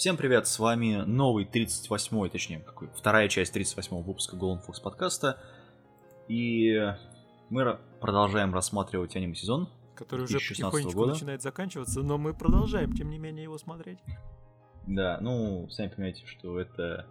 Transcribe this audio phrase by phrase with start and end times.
[0.00, 5.38] Всем привет, с вами новый 38-й, точнее, какой, вторая часть 38-го выпуска Golden Fox подкаста.
[6.26, 6.74] И
[7.50, 9.68] мы продолжаем рассматривать аниме-сезон.
[9.94, 11.12] Который уже 2016 потихонечку года.
[11.12, 13.98] начинает заканчиваться, но мы продолжаем, тем не менее, его смотреть.
[14.86, 17.04] Да, ну, сами понимаете, что это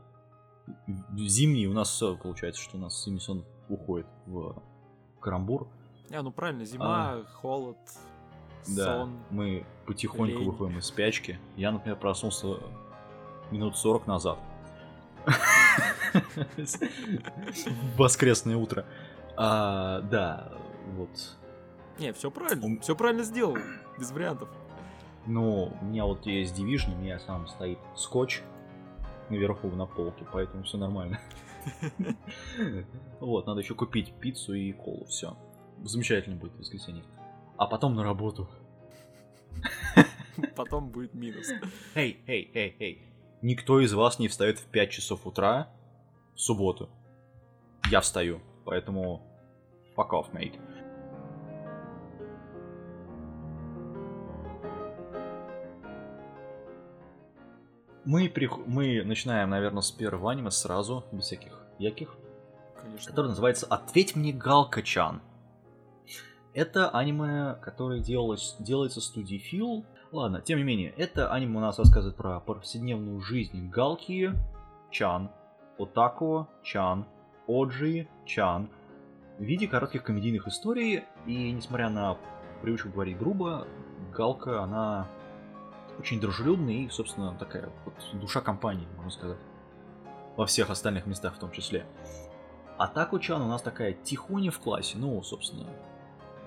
[1.15, 4.63] зимний, у нас все получается, что у нас аниме-сезон уходит в
[5.19, 5.67] Карамбур.
[6.11, 7.77] А, ну правильно, зима, холод,
[8.67, 9.19] Да, сон.
[9.29, 10.49] мы потихоньку лень.
[10.49, 11.39] выходим из спячки.
[11.55, 12.57] Я, например, проснулся
[13.51, 14.39] минут 40 назад.
[17.97, 18.85] Воскресное утро.
[19.35, 20.51] А, да,
[20.95, 21.09] вот.
[21.97, 23.57] Не, все правильно, все правильно сделал,
[23.97, 24.49] без вариантов.
[25.25, 28.41] Ну, у меня вот есть Division, у меня сам стоит скотч
[29.29, 31.19] наверху на полке, поэтому все нормально.
[33.19, 35.37] Вот, надо еще купить пиццу и колу, все.
[35.83, 37.03] Замечательно будет воскресенье.
[37.59, 38.49] А потом на работу.
[40.55, 41.51] Потом будет минус.
[41.93, 43.01] Эй, эй, эй, эй.
[43.41, 45.67] Никто из вас не встает в 5 часов утра
[46.35, 46.89] в субботу.
[47.91, 49.21] Я встаю, поэтому
[49.97, 50.57] fuck off, mate.
[58.05, 62.15] Мы, прих- мы начинаем, наверное, с первого аниме сразу, без всяких яких,
[62.81, 63.09] Конечно.
[63.09, 65.21] который называется «Ответь мне, Галка-чан».
[66.53, 69.85] Это аниме, которое делалось, делается студией Фил.
[70.11, 74.33] Ладно, тем не менее, это аниме у нас рассказывает про повседневную жизнь Галки,
[74.89, 75.29] Чан,
[75.77, 77.05] Отако, Чан,
[77.47, 78.69] Оджи, Чан
[79.37, 81.03] в виде коротких комедийных историй.
[81.27, 82.17] И несмотря на
[82.61, 83.67] привычку говорить грубо,
[84.11, 85.07] Галка, она
[85.99, 89.37] очень дружелюбная и, собственно, такая вот душа компании, можно сказать.
[90.35, 91.85] Во всех остальных местах в том числе.
[92.77, 95.67] А Таку-чан у нас такая тихоня в классе, ну, собственно,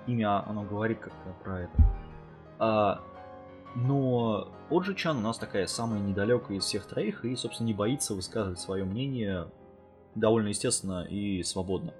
[0.06, 1.72] имя оно говорит как-то про это.
[2.58, 3.00] А,
[3.74, 8.58] но Оджи-чан у нас такая самая недалекая из всех троих и, собственно, не боится высказывать
[8.58, 9.48] свое мнение
[10.14, 11.94] довольно естественно и свободно.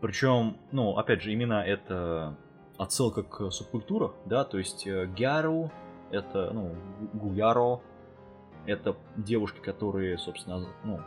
[0.00, 2.36] Причем, ну, опять же, имена это
[2.76, 5.70] отсылка к субкультурам, да, то есть э, Гяру,
[6.10, 6.74] это, ну,
[7.12, 7.80] Гу- Гуяро,
[8.66, 11.00] это девушки, которые, собственно, ну,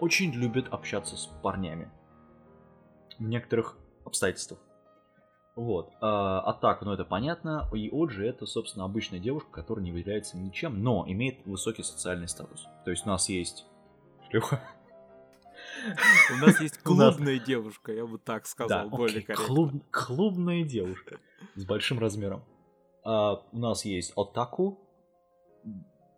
[0.00, 1.90] очень любят общаться с парнями.
[3.18, 4.60] В некоторых обстоятельствах.
[5.54, 5.92] Вот.
[6.00, 7.68] А, а так, ну это понятно.
[7.74, 12.66] И Оджи это, собственно, обычная девушка, которая не выделяется ничем, но имеет высокий социальный статус.
[12.84, 13.66] То есть у нас есть
[14.30, 14.62] шлюха.
[16.32, 21.18] У нас есть клубная девушка, я бы так сказал, Да, более окей, клуб- клубная девушка
[21.54, 22.44] с большим размером.
[23.04, 24.78] А, у нас есть Отаку,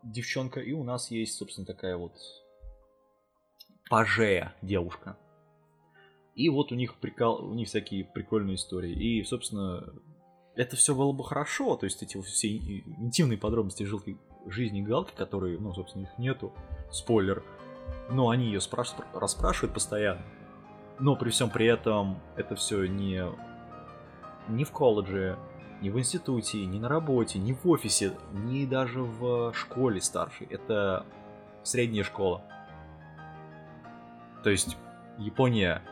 [0.04, 2.12] девчонка, и у нас есть, собственно, такая вот
[3.90, 5.16] пажея девушка.
[6.34, 8.92] И вот у них прикол, у них всякие прикольные истории.
[8.92, 9.84] И, собственно,
[10.56, 15.58] это все было бы хорошо, то есть эти все интимные подробности жилки- жизни Галки, которые,
[15.58, 16.52] ну, собственно, их нету,
[16.90, 17.44] спойлер,
[18.10, 20.22] но они ее спраш- расспрашивают постоянно.
[20.98, 23.24] Но при всем при этом это все не,
[24.48, 25.38] не в колледже,
[25.80, 30.46] не в институте, не на работе, не в офисе, не даже в школе старшей.
[30.48, 31.04] Это
[31.64, 32.42] средняя школа.
[34.44, 34.76] То есть
[35.18, 35.82] Япония,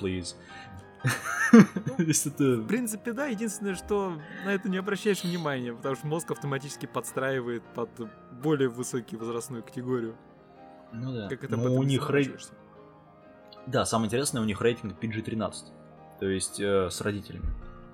[0.00, 0.34] please.
[1.98, 2.44] Есть это...
[2.56, 7.62] В принципе, да, единственное, что на это не обращаешь внимания, потому что мозг автоматически подстраивает
[7.74, 7.90] под
[8.42, 10.16] более высокую возрастную категорию.
[10.92, 11.28] Ну да.
[11.28, 12.52] Как это Но у них рей- заморачиваешься.
[13.66, 15.52] Да, самое интересное, у них рейтинг PG-13.
[16.18, 17.46] То есть э, с родителями.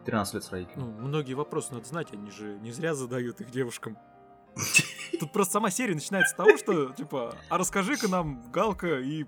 [0.04, 0.80] 13 лет с родителями.
[0.80, 3.98] Ну, многие вопросы надо знать, они же не зря задают их девушкам.
[5.20, 9.26] Тут просто сама серия начинается с того, что, типа, а расскажи-ка нам, Галка, и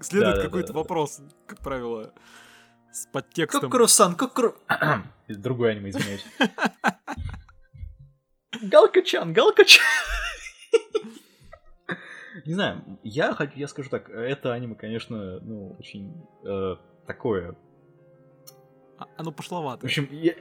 [0.00, 0.42] следует Да-да-да-да.
[0.48, 2.12] какой-то вопрос, как правило,
[2.92, 3.60] с подтекстом.
[3.62, 4.54] Кокро-сан, кокро...
[4.68, 6.24] Это Другой аниме, извиняюсь.
[8.62, 9.84] Галка-чан, Галка-чан.
[12.46, 17.56] Не знаю, я, я скажу так, это аниме, конечно, ну, очень э, такое.
[18.98, 19.84] А- Оно В пошловато.
[19.84, 20.34] общем, я-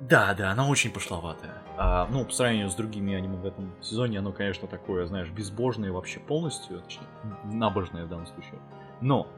[0.00, 1.62] да, да, она очень пошловатая.
[1.76, 5.92] А, ну, по сравнению с другими аниме в этом сезоне, оно, конечно, такое, знаешь, безбожное
[5.92, 7.06] вообще полностью, точнее,
[7.44, 8.60] набожное в данном случае.
[9.04, 9.28] Но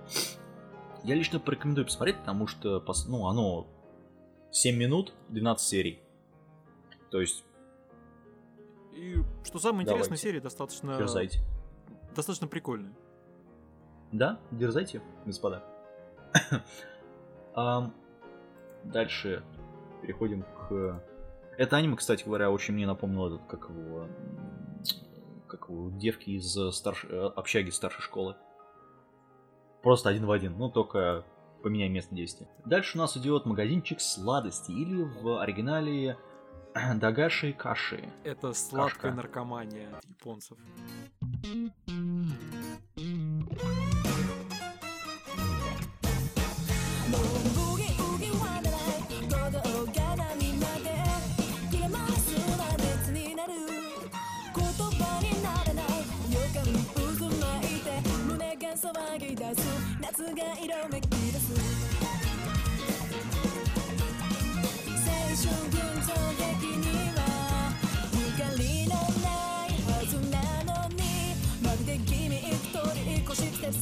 [1.02, 3.66] я лично порекомендую посмотреть, потому что, ну, оно
[4.52, 6.00] 7 минут, 12 серий.
[7.10, 7.44] То есть,
[8.92, 10.22] И что самое интересное, Давайте.
[10.22, 10.96] серия достаточно...
[10.96, 11.40] дерзайте.
[12.14, 12.94] Достаточно прикольная.
[14.12, 15.64] Да, дерзайте, господа.
[17.54, 17.92] Ам,
[18.84, 19.42] Дальше
[20.00, 21.02] переходим к...
[21.58, 24.06] Это аниме, кстати говоря, очень мне напомнило этот, как его...
[25.48, 27.04] Как его, девки из старш...
[27.08, 28.36] э, общаги старшей школы.
[29.86, 31.24] Просто один в один, ну только
[31.62, 32.48] поменяй место действия.
[32.64, 36.18] Дальше у нас идет магазинчик сладостей, или в оригинале
[36.96, 38.12] Дагаши Каши.
[38.24, 39.12] Это сладкая Кашка.
[39.12, 40.58] наркомания японцев.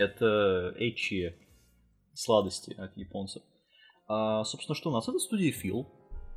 [0.00, 1.36] Это эйчи
[2.14, 3.42] сладости от японцев.
[4.08, 5.06] А, собственно, что у нас?
[5.06, 5.86] Это студия Фил.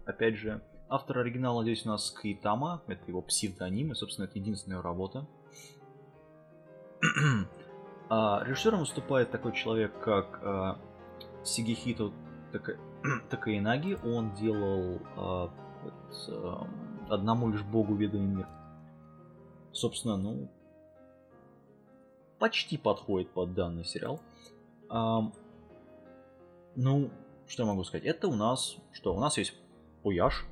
[0.06, 2.83] Опять же, автор оригинала здесь у нас Каитама.
[2.88, 5.27] Это его псевдоним, и, собственно, это единственная работа.
[8.10, 10.77] А, режиссером выступает такой человек, как а,
[11.44, 12.12] Сигихито
[12.51, 12.77] Така-
[13.30, 13.98] Такаинаги.
[14.04, 15.48] Он делал а,
[15.81, 16.68] вот, а,
[17.09, 18.48] одному лишь богу ведомый мир.
[19.71, 20.51] Собственно, ну,
[22.44, 24.19] почти подходит под данный сериал.
[24.90, 25.34] Ам,
[26.75, 27.10] ну,
[27.48, 28.06] что я могу сказать?
[28.06, 29.56] Это у нас, что у нас есть
[30.04, 30.44] Уяш,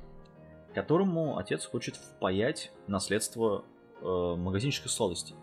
[0.74, 3.62] которому отец хочет впаять наследство
[4.00, 5.36] э, магазинчика сладостей.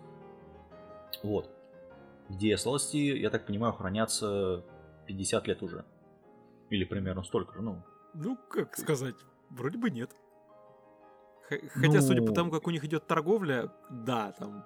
[1.22, 1.52] Вот.
[2.30, 4.64] Где сладости, я так понимаю, хранятся
[5.06, 5.86] 50 лет уже.
[6.72, 7.84] Или примерно столько же, ну.
[8.16, 9.14] Ну, как сказать,
[9.52, 10.10] вроде бы нет.
[11.48, 12.34] Х- Хотя, судя по Ну.
[12.34, 14.66] тому, как у них идет торговля, да, там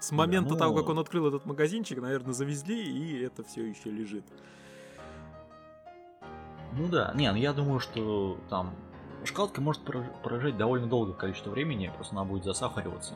[0.00, 0.58] с момента ну.
[0.58, 4.24] того, как он открыл этот магазинчик, наверное, завезли, и это все еще лежит.
[6.72, 8.74] Ну да, не, ну я думаю, что там
[9.24, 13.14] шоколадка может прож- прожить довольно долгое количество времени, просто она будет засахариваться.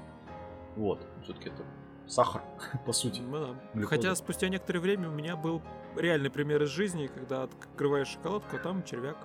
[0.77, 1.65] Вот, все-таки это
[2.07, 2.43] сахар,
[2.87, 3.21] по сути.
[3.21, 3.87] Ну да.
[3.87, 5.61] Хотя спустя некоторое время у меня был
[5.97, 9.17] реальный пример из жизни, когда открываешь шоколадку, а там червяк.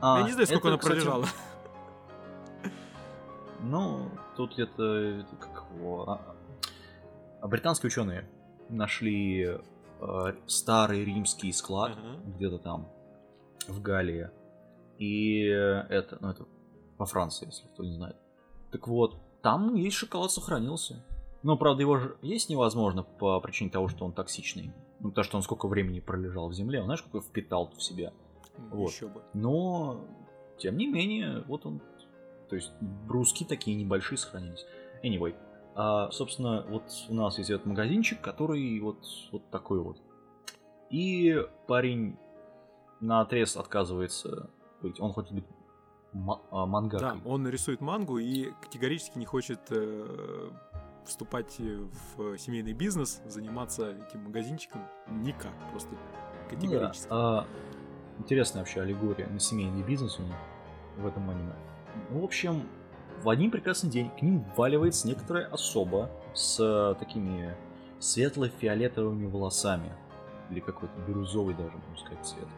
[0.00, 1.26] А, Я не знаю, сколько это, она кстати, пролежала.
[3.60, 6.36] Ну, тут это, как его, а,
[7.40, 8.28] а, британские ученые
[8.68, 9.58] нашли
[10.00, 12.20] э, старый римский склад Ага.
[12.36, 12.88] где-то там
[13.66, 14.30] в Галлии.
[14.98, 16.44] И это, ну это
[16.98, 18.16] во Франции, если кто не знает.
[18.70, 21.04] Так вот, там есть шоколад сохранился.
[21.42, 24.72] Но, правда, его же есть невозможно по причине того, что он токсичный.
[25.00, 28.12] Ну, потому что он сколько времени пролежал в земле, он знаешь, какой впитал в себя.
[28.70, 28.90] Вот.
[28.90, 29.22] Еще бы.
[29.34, 30.04] Но,
[30.58, 31.80] тем не менее, вот он.
[32.48, 34.64] То есть бруски такие небольшие сохранились.
[35.02, 35.34] Anyway,
[35.74, 38.98] а, собственно, вот у нас есть этот магазинчик, который вот,
[39.32, 39.98] вот такой вот.
[40.90, 42.16] И парень
[43.00, 44.50] на отрез отказывается
[44.82, 44.98] быть.
[45.00, 45.44] Он хочет быть
[46.14, 47.20] а, Да, мангакой.
[47.24, 50.50] он рисует мангу и категорически не хочет э,
[51.04, 57.06] вступать в семейный бизнес, заниматься этим магазинчиком никак, просто Ну да, категорически.
[57.10, 57.46] а,
[58.18, 60.34] интересная вообще аллегория на семейный бизнес у них
[60.96, 61.54] в этом аниме.
[62.10, 62.62] Ну, в общем,
[63.22, 67.54] в один прекрасный день к ним вваливается некоторая особа с э, такими
[67.98, 69.92] светло-фиолетовыми волосами.
[70.50, 72.48] Или какой-то бирюзовый даже, можно сказать, цвет.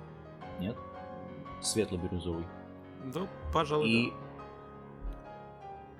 [0.60, 0.76] Нет?
[1.60, 2.44] Светло-бирюзовый.
[3.12, 4.12] Да, пожалуй, И,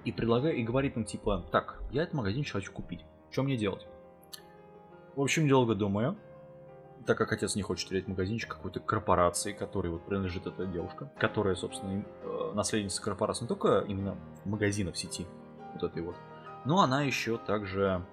[0.05, 3.05] и предлагает, и говорит им, типа, так, я этот магазинчик хочу купить.
[3.31, 3.87] Что мне делать?
[5.17, 6.17] В общем, долго думаю,
[7.07, 11.54] так как отец не хочет терять магазинчик какой-то корпорации, которой вот принадлежит эта девушка, которая,
[11.54, 15.26] собственно, э, наследница корпорации не только именно магазинов сети,
[15.75, 16.16] вот этой вот,
[16.64, 18.04] но она еще также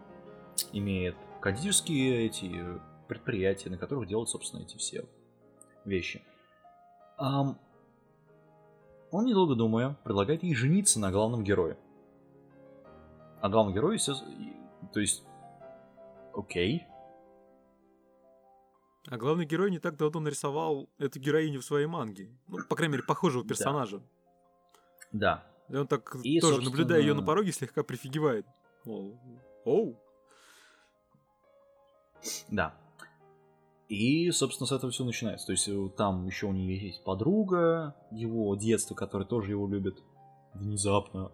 [0.71, 2.63] имеет кондитерские эти
[3.07, 5.05] предприятия, на которых делают, собственно, эти все
[5.85, 6.23] вещи.
[7.17, 7.57] Ам,
[9.11, 11.77] он, недолго думая, предлагает ей жениться на главном герое.
[13.41, 13.99] А главный герой,
[14.93, 15.23] то есть,
[16.33, 16.85] окей,
[19.09, 22.29] А главный герой не так давно нарисовал эту героиню в своей манге.
[22.47, 24.01] Ну, по крайней мере, похожего персонажа.
[25.13, 28.45] да, И он так И, тоже, собственно- наблюдая ее на пороге, слегка прифигивает.
[28.85, 29.17] Мол,
[29.65, 29.97] Оу.
[32.49, 32.75] да.
[33.89, 35.45] И, собственно, с этого все начинается.
[35.45, 40.03] То есть э, там еще у нее есть подруга его детства, которая тоже его любит
[40.53, 41.31] внезапно.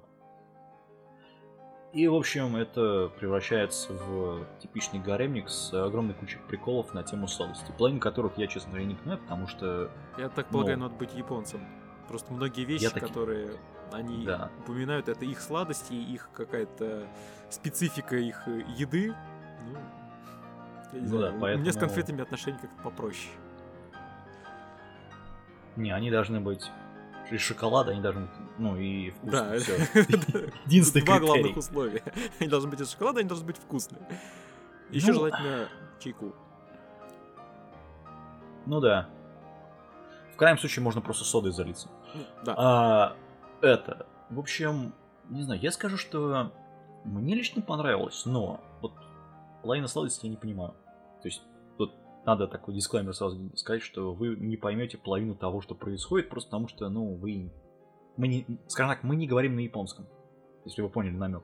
[1.94, 7.72] И, в общем, это превращается в типичный гаремник с огромной кучей приколов на тему сладости.
[7.78, 10.86] Половину которых я, честно говоря, не понимаю, потому что Я так полагаю, Ну.
[10.86, 11.62] надо быть японцем.
[12.08, 13.52] Просто многие вещи, таки- которые
[13.92, 14.50] они Да.
[14.60, 17.08] упоминают, это их сладости, их какая-то
[17.52, 19.14] специфика их э, еды.
[19.72, 19.78] Ну,
[20.94, 23.30] я не Ну да, знаю, у меня с поэтому- конфетами отношения как-то попроще.
[25.76, 26.72] не, они должны быть
[27.32, 29.88] из шоколада, они должны быть, ну и вкусные.
[30.34, 30.39] Да.
[30.65, 32.03] Единственный Два главных условия.
[32.39, 34.01] Они должны быть из шоколада, они должны быть вкусные.
[34.89, 36.36] Еще Ну, желательно чайку.
[38.65, 39.10] Ну да.
[40.34, 41.89] В крайнем случае можно просто содой залиться.
[42.13, 42.56] Ну, Да.
[42.58, 43.15] А,
[43.62, 44.94] это, в общем,
[45.30, 46.51] не знаю, я скажу, что
[47.06, 48.94] мне лично понравилось, но вот
[49.62, 50.74] половина сладости я не понимаю.
[51.22, 51.44] То есть
[52.25, 56.68] надо такой дисклеймер сразу сказать, что вы не поймете половину того, что происходит, просто потому
[56.68, 57.51] что, ну, вы...
[58.15, 60.06] Мы не, скажем так, мы не говорим на японском,
[60.65, 61.44] если вы поняли намек.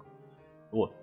[0.72, 0.94] Вот.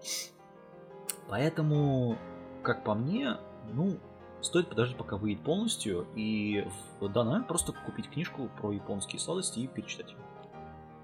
[1.29, 2.17] Поэтому,
[2.63, 3.37] как по мне,
[3.73, 3.99] ну,
[4.41, 6.67] стоит подождать, пока выйдет полностью, и
[7.01, 10.15] в данный момент просто купить книжку про японские сладости и перечитать.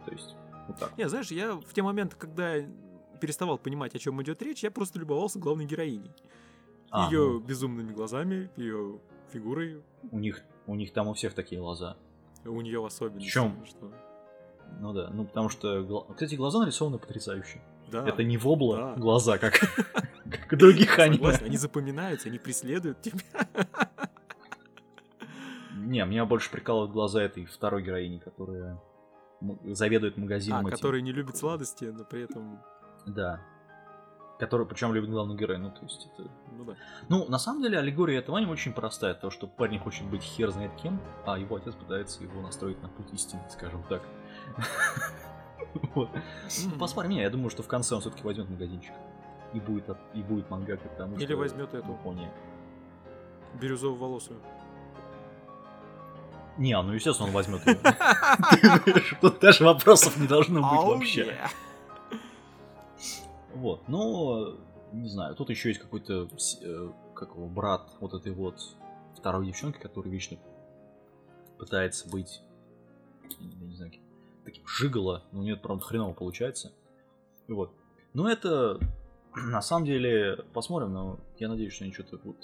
[0.05, 0.37] То есть,
[0.69, 0.97] вот так.
[0.97, 2.55] Не, знаешь, я в те моменты, когда
[3.21, 6.12] переставал понимать, о чем идет речь, я просто любовался главной героиней.
[6.93, 9.01] А, ее ну, безумными глазами, ее
[9.33, 11.97] фигурой, у них, у них там у всех такие глаза.
[12.45, 13.31] у нее в особенности.
[13.31, 13.65] Чём?
[13.65, 13.91] Что...
[14.79, 17.63] Ну да, ну потому что, кстати, глаза нарисованы потрясающе.
[17.91, 18.95] Да, Это не вобла да.
[19.01, 19.59] глаза, как,
[20.31, 21.31] как у других аниме.
[21.31, 23.21] они запоминаются, они преследуют тебя.
[25.77, 28.81] Не, меня больше прикалывают глаза этой второй героини, которая
[29.65, 30.77] заведует магазином А, этим.
[30.77, 32.61] который не любит сладости, но при этом...
[33.05, 33.41] Да.
[34.43, 36.75] Который, причем любит главный герой, ну то есть это Ну да.
[37.09, 39.15] Ну, на самом деле, аллегория этого аниме очень простая.
[39.15, 42.89] То, что парень хочет быть хер знает кем, а его отец пытается его настроить на
[42.89, 44.03] путь истины, скажем так.
[45.95, 46.11] Вот.
[46.65, 46.79] М.
[46.79, 48.93] Посмотрим, не, я думаю, что в конце он все-таки возьмет магазинчик.
[49.55, 51.37] И будет, и будет мангака, потому Или что...
[51.37, 51.93] возьмет эту.
[51.93, 52.33] Япония.
[53.61, 54.41] Бирюзово-волосую.
[56.59, 57.79] Не, ну естественно он возьмет ее.
[59.21, 61.39] Тут даже вопросов не должно быть вообще.
[63.54, 64.56] Вот, но
[64.92, 66.28] не знаю, тут еще есть какой-то
[66.62, 68.61] э, как его брат вот этой вот
[69.16, 70.38] второй девчонки, который вечно
[71.59, 72.42] пытается быть,
[73.38, 73.92] я не знаю,
[74.44, 76.73] таким жиголо, но у нее правда хреново получается.
[77.49, 77.73] Вот.
[78.14, 78.78] Ну это
[79.35, 82.37] на самом деле посмотрим, но я надеюсь, что они что-то вот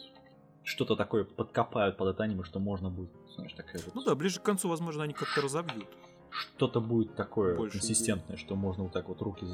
[0.63, 4.39] что-то такое подкопают под это аниме, что можно будет, знаешь, такая вот Ну да, ближе
[4.39, 5.89] к концу, возможно, они как-то разобьют.
[6.31, 9.47] что-то будет такое Больше консистентное, что можно вот так вот руки...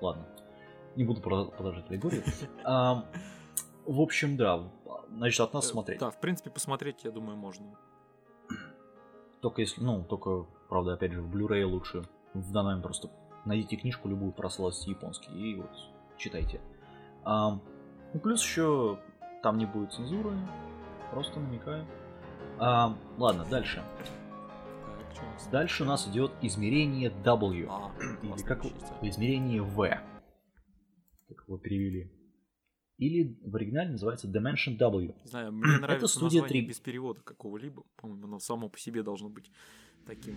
[0.00, 0.26] Ладно,
[0.96, 2.22] не буду про- продолжать аллегорию.
[3.86, 4.64] В общем, да,
[5.10, 6.00] значит, от нас Э, смотреть.
[6.00, 7.66] Да, в принципе, посмотреть, я думаю, можно.
[9.40, 12.02] Только если, ну, только, правда, опять же, в Blu-ray лучше.
[12.34, 13.10] В данный момент просто
[13.44, 15.70] найдите книжку любую про сладости японские и вот
[16.16, 16.60] читайте.
[17.24, 17.62] Ам,
[18.12, 18.98] Ну, плюс еще
[19.42, 20.32] там не будет цензуры,
[21.12, 21.86] просто намекаю.
[22.58, 23.84] Ам, Ладно, дальше.
[25.52, 27.66] Дальше у нас идет измерение W.
[27.70, 27.90] А,
[28.22, 28.64] Или как
[29.02, 30.00] измерение V.
[31.46, 32.10] Его перевели.
[32.98, 35.14] Или в оригинале называется Dimension W.
[35.24, 36.68] Знаю, мне нравится студия название три.
[36.68, 37.84] без перевода какого-либо.
[37.96, 39.50] По-моему, оно само по себе должно быть
[40.06, 40.34] таким.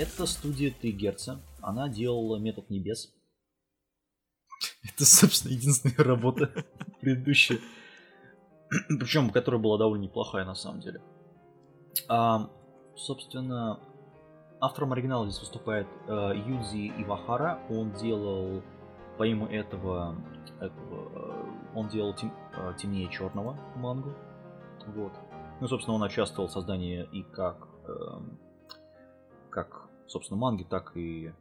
[0.00, 1.42] Это студия 3 Герца.
[1.60, 3.12] Она делала Метод Небес.
[4.82, 6.50] Это, собственно, единственная работа
[7.02, 7.58] предыдущая.
[8.88, 11.02] Причем, которая была довольно неплохая на самом деле.
[12.08, 12.48] А,
[12.96, 13.78] собственно,
[14.58, 17.60] автором оригинала здесь выступает э, Юдзи Ивахара.
[17.68, 18.62] Он делал,
[19.18, 20.16] помимо этого,
[20.60, 24.14] этого э, он делал тем, э, темнее черного мангу.
[24.86, 25.12] Вот.
[25.60, 28.40] Ну, собственно, он участвовал в создании и как, эм,
[29.50, 31.32] как собственно, манги, так и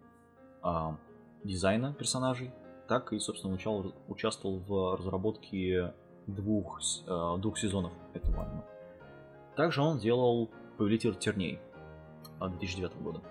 [0.61, 0.95] а,
[1.43, 2.51] дизайна персонажей,
[2.87, 5.93] так и, собственно, учал, участвовал в разработке
[6.27, 8.63] двух, э, двух сезонов этого аниме.
[9.55, 11.59] Также он делал Повелитель терний
[12.39, 13.21] от 2009 года.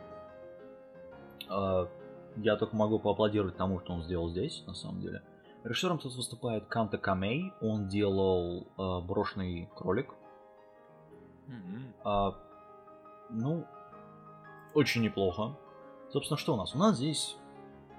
[1.49, 1.88] А,
[2.37, 5.23] Я только могу поаплодировать тому, что он сделал здесь, на самом деле.
[5.64, 7.52] Режиссером тут выступает Канта Камей.
[7.61, 10.14] Он делал э, Брошенный кролик.
[11.47, 11.95] Мгм.
[12.04, 12.35] А,
[13.30, 13.66] ну,
[14.75, 15.56] очень неплохо.
[16.12, 16.75] Собственно, что у нас?
[16.75, 17.37] У нас здесь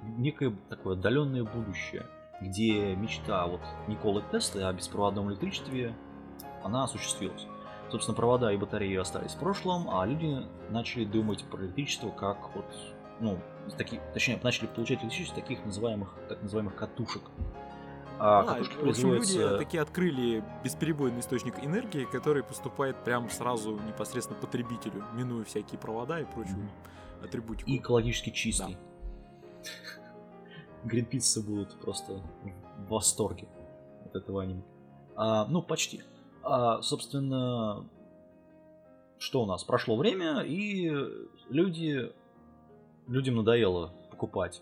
[0.04, 2.06] некое такое отдаленное будущее,
[2.42, 5.96] где мечта вот Николы Тесла о беспроводном электричестве,
[6.64, 7.46] она осуществилась.
[7.92, 12.66] Собственно, провода и батареи остались в прошлом, а люди начали думать про электричество как вот,
[13.20, 13.40] ну,
[13.78, 17.24] такие, точнее, начали получать электричество таких называемых, так называемых катушек.
[18.22, 23.76] А, А, катушки в общем, люди такие открыли бесперебойный источник энергии, который поступает прямо сразу
[23.80, 26.70] непосредственно потребителю, минуя всякие провода и прочую Мгм.
[27.24, 27.70] атрибутику.
[27.70, 28.78] и экологически чистый.
[30.84, 32.22] Гринписцы будут просто
[32.78, 33.48] в восторге
[34.06, 34.64] от этого аниме.
[35.16, 36.02] А, ну, почти.
[36.44, 37.86] А, собственно,
[39.18, 39.64] что у нас?
[39.64, 40.90] Прошло время, и
[41.50, 42.12] люди,
[43.08, 44.62] людям надоело покупать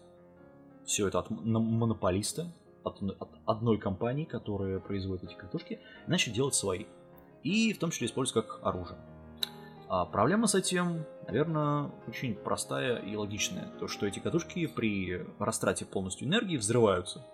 [0.86, 2.48] все это от монополиста,
[2.84, 6.86] от, от одной компании, которая производит эти катушки, начали делать свои.
[7.44, 9.00] И в том числе использовать как оружие.
[9.90, 13.70] А проблема с этим, наверное, очень простая и логичная.
[13.80, 17.26] То, что эти катушки при растрате полностью энергии взрываются.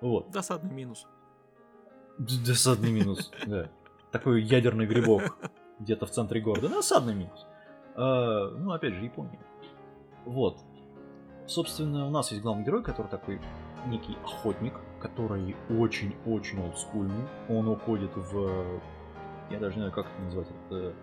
[0.00, 0.30] Вот.
[0.30, 1.06] Досадный минус.
[2.18, 3.68] Досадный минус, да.
[4.12, 5.36] Такой ядерный грибок
[5.80, 6.68] где-то в центре города.
[6.68, 7.46] Досадный минус.
[7.96, 9.40] А, Ну, опять же, Япония.
[10.24, 10.58] Вот.
[11.46, 13.40] Собственно, у нас есть главный герой, который такой
[13.86, 17.26] некий охотник, который очень-очень олдскульный.
[17.48, 18.80] Он уходит в...
[19.50, 20.48] Я даже не знаю, как это назвать.
[20.70, 20.94] Это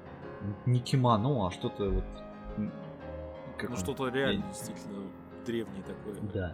[0.65, 2.03] не кимоно, а что-то вот...
[3.57, 3.81] как Ну он?
[3.81, 5.03] что-то Я- реально действительно
[5.45, 6.15] древнее такое.
[6.33, 6.53] да.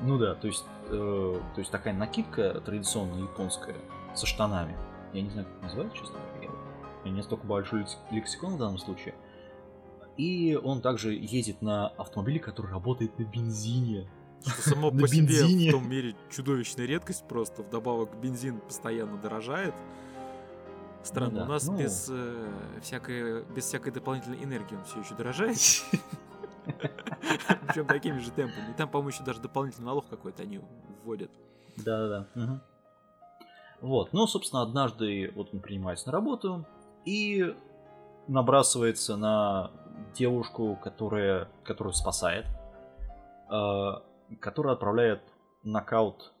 [0.00, 3.76] Ну да, то есть, э, то есть такая накидка традиционная японская
[4.14, 4.74] со штанами.
[5.12, 6.48] Я не знаю, как это называется, честно говоря.
[6.48, 6.50] Я-
[7.02, 9.14] У меня не столько большой лекс- лексикон в данном случае.
[10.16, 14.08] И он также ездит на автомобиле, который работает на бензине.
[14.46, 17.62] Что само по себе в том мире чудовищная редкость просто.
[17.62, 19.74] Вдобавок бензин постоянно дорожает.
[21.02, 21.78] Странно, Ну да, у нас ну.
[21.78, 22.48] без, э,
[22.80, 25.56] всякой, без всякой дополнительной энергии он все еще дорожает.
[27.66, 28.70] Причем такими же темпами.
[28.70, 30.60] И там, по-моему, еще даже дополнительный налог какой-то они
[31.04, 31.30] вводят.
[31.76, 32.60] Да-да-да.
[33.80, 36.64] Вот, ну, собственно, однажды вот он принимается на работу
[37.04, 37.56] и
[38.28, 39.72] набрасывается на
[40.14, 42.46] девушку, которая, которую спасает,
[44.40, 45.22] которая отправляет
[45.62, 46.32] нокаут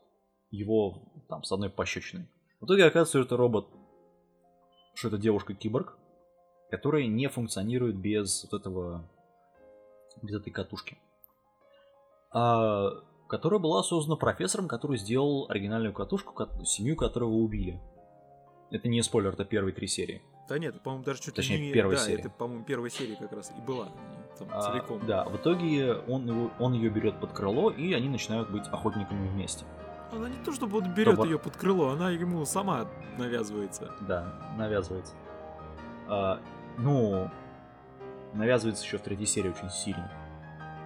[0.50, 2.28] его там с одной пощечиной.
[2.60, 3.66] В итоге оказывается, что это робот,
[4.94, 5.96] что это девушка-киборг,
[6.70, 9.08] которая не функционирует без вот этого,
[10.22, 10.98] без этой катушки.
[12.30, 12.90] А,
[13.28, 17.80] которая была создана профессором, который сделал оригинальную катушку, семью которого убили.
[18.70, 20.22] Это не спойлер, это первые три серии.
[20.48, 21.72] Да нет, по-моему, даже чуть Точнее, не...
[21.72, 22.20] первая да, серия.
[22.20, 23.88] это, по-моему, первая серия как раз и была.
[24.38, 25.00] Там, А, целиком.
[25.06, 29.28] да, в итоге он, его, он ее берет под крыло, и они начинают быть охотниками
[29.28, 29.64] вместе.
[30.12, 31.26] Она не то чтобы он берет Робот.
[31.26, 32.86] ее под крыло, она ему сама
[33.18, 33.90] навязывается.
[34.00, 35.14] Да, навязывается.
[36.08, 36.40] А,
[36.78, 37.30] ну,
[38.34, 40.10] навязывается еще в третьей серии очень сильно.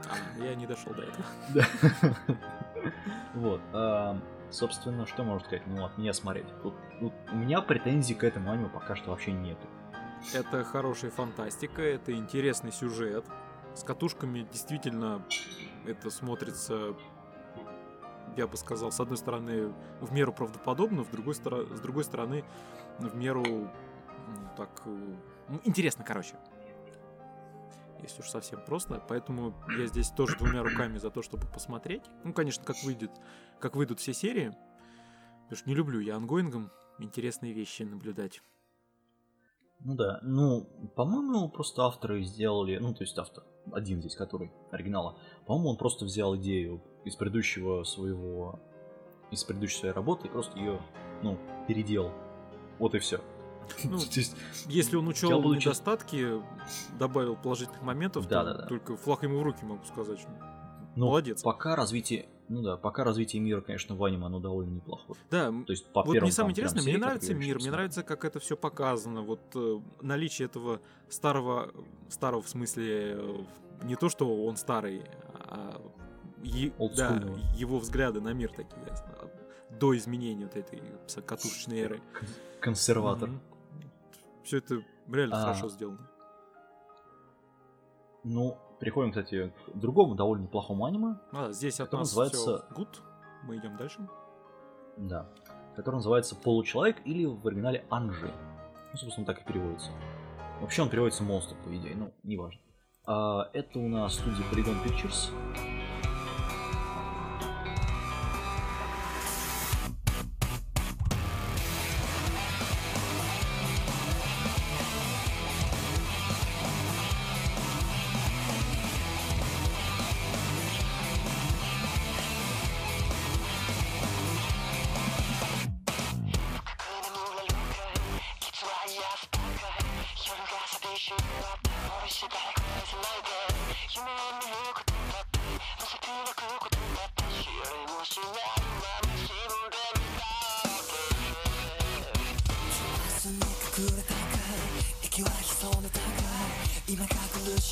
[0.09, 1.25] А, я не дошел до этого.
[1.55, 1.65] Да.
[3.35, 3.61] Вот.
[3.73, 4.19] а,
[4.51, 5.67] Собственно, что можно сказать?
[5.67, 6.47] Ну, от меня смотреть.
[7.33, 9.67] У меня претензий к этому аниме пока что вообще нету.
[10.35, 13.25] Это хорошая фантастика, это интересный сюжет.
[13.75, 15.23] С катушками действительно
[15.87, 16.95] это смотрится,
[18.37, 22.45] я бы сказал, с одной стороны, в меру правдоподобно, в другой с другой стороны,
[22.99, 25.17] в меру ну, так э,
[25.49, 26.37] ну, интересно, короче.
[28.03, 29.03] Если уж совсем просто.
[29.09, 32.03] Поэтому я здесь тоже двумя руками за то, чтобы посмотреть.
[32.25, 33.11] Ну, конечно, как выйдет,
[33.59, 34.57] как выйдут все серии.
[35.45, 38.43] Потому что не люблю я онгоингом интересные вещи наблюдать.
[39.87, 45.17] Ну да, ну, по-моему, просто авторы сделали, ну, то есть автор, один здесь, который оригинала,
[45.47, 48.59] по-моему, он просто взял идею из предыдущего своего,
[49.31, 50.83] из предыдущей своей работы и просто ее,
[51.23, 52.11] ну, переделал.
[52.81, 53.21] Вот и все.
[53.85, 54.35] Ну, То есть,
[54.67, 56.43] Если он учел чест- недостатки,
[56.99, 58.67] добавил положительных моментов, Да, то да, да.
[58.67, 60.19] только флаг ему в руки могу сказать.
[60.97, 61.43] ну, Молодец.
[61.45, 65.19] Пока развитие, ну да, пока развитие мира, конечно, в аниме, оно довольно неплохое.
[65.31, 68.03] Да, То есть по вот первым мне самое интересное, мне нравится мир, сейчас мне нравится,
[68.03, 69.23] как это все показано.
[69.23, 71.73] Вот э, наличие этого старого,
[72.09, 73.45] старого в смысле э,
[73.85, 75.03] не то, что он старый,
[75.35, 75.81] а
[76.43, 77.23] е- да,
[77.57, 78.87] его взгляды на мир такие
[79.71, 80.81] до изменения вот этой
[81.27, 82.03] катушечной эры.
[82.61, 83.31] Консерватор.
[84.45, 85.41] Все это реально А.
[85.43, 86.09] хорошо сделано.
[88.25, 92.89] Ну, переходим, кстати, к другому довольно неплохому аниме, А, здесь от нас называется- все good.
[93.45, 94.07] Мы идем дальше.
[94.97, 95.29] да,
[95.77, 98.33] который называется «Получеловек» или в оригинале «Анжи».
[98.93, 99.91] Ну, собственно, так и переводится.
[100.61, 102.61] Вообще он переводится «Монстр», по идее, ну, неважно.
[103.07, 105.31] А, это у нас студия Polygon Pictures.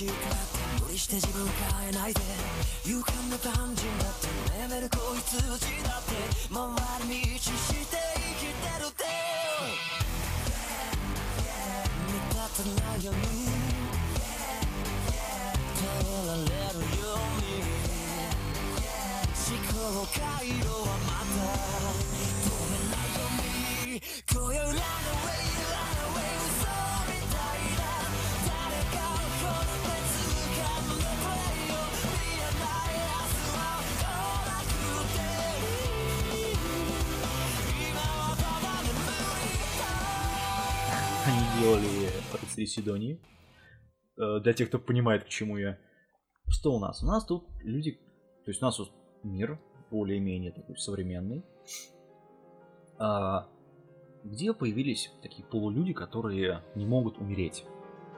[0.06, 1.46] 無理して自分
[1.80, 2.20] 変えないで。
[2.84, 6.12] 勇敢な単じだって眠るこいつをちだって
[6.52, 6.64] 回
[7.08, 7.50] り道し
[7.86, 9.04] て生きてるって。
[12.08, 13.20] 目立たないように。
[15.74, 15.82] 通
[16.26, 16.48] られる
[17.00, 17.44] ように
[19.34, 21.34] 思考回路はまた。
[22.44, 24.02] 止めないように。
[24.32, 25.13] 今裏の
[41.64, 43.20] делали рыцари Сидонии.
[44.18, 45.78] Э, Для тех, кто понимает, к чему я.
[46.48, 47.02] Что у нас?
[47.02, 47.92] У нас тут люди...
[48.44, 49.58] То есть у нас тут мир
[49.90, 51.42] более-менее такой современный.
[52.98, 53.48] а,
[54.24, 57.64] где появились такие полулюди, которые не могут умереть.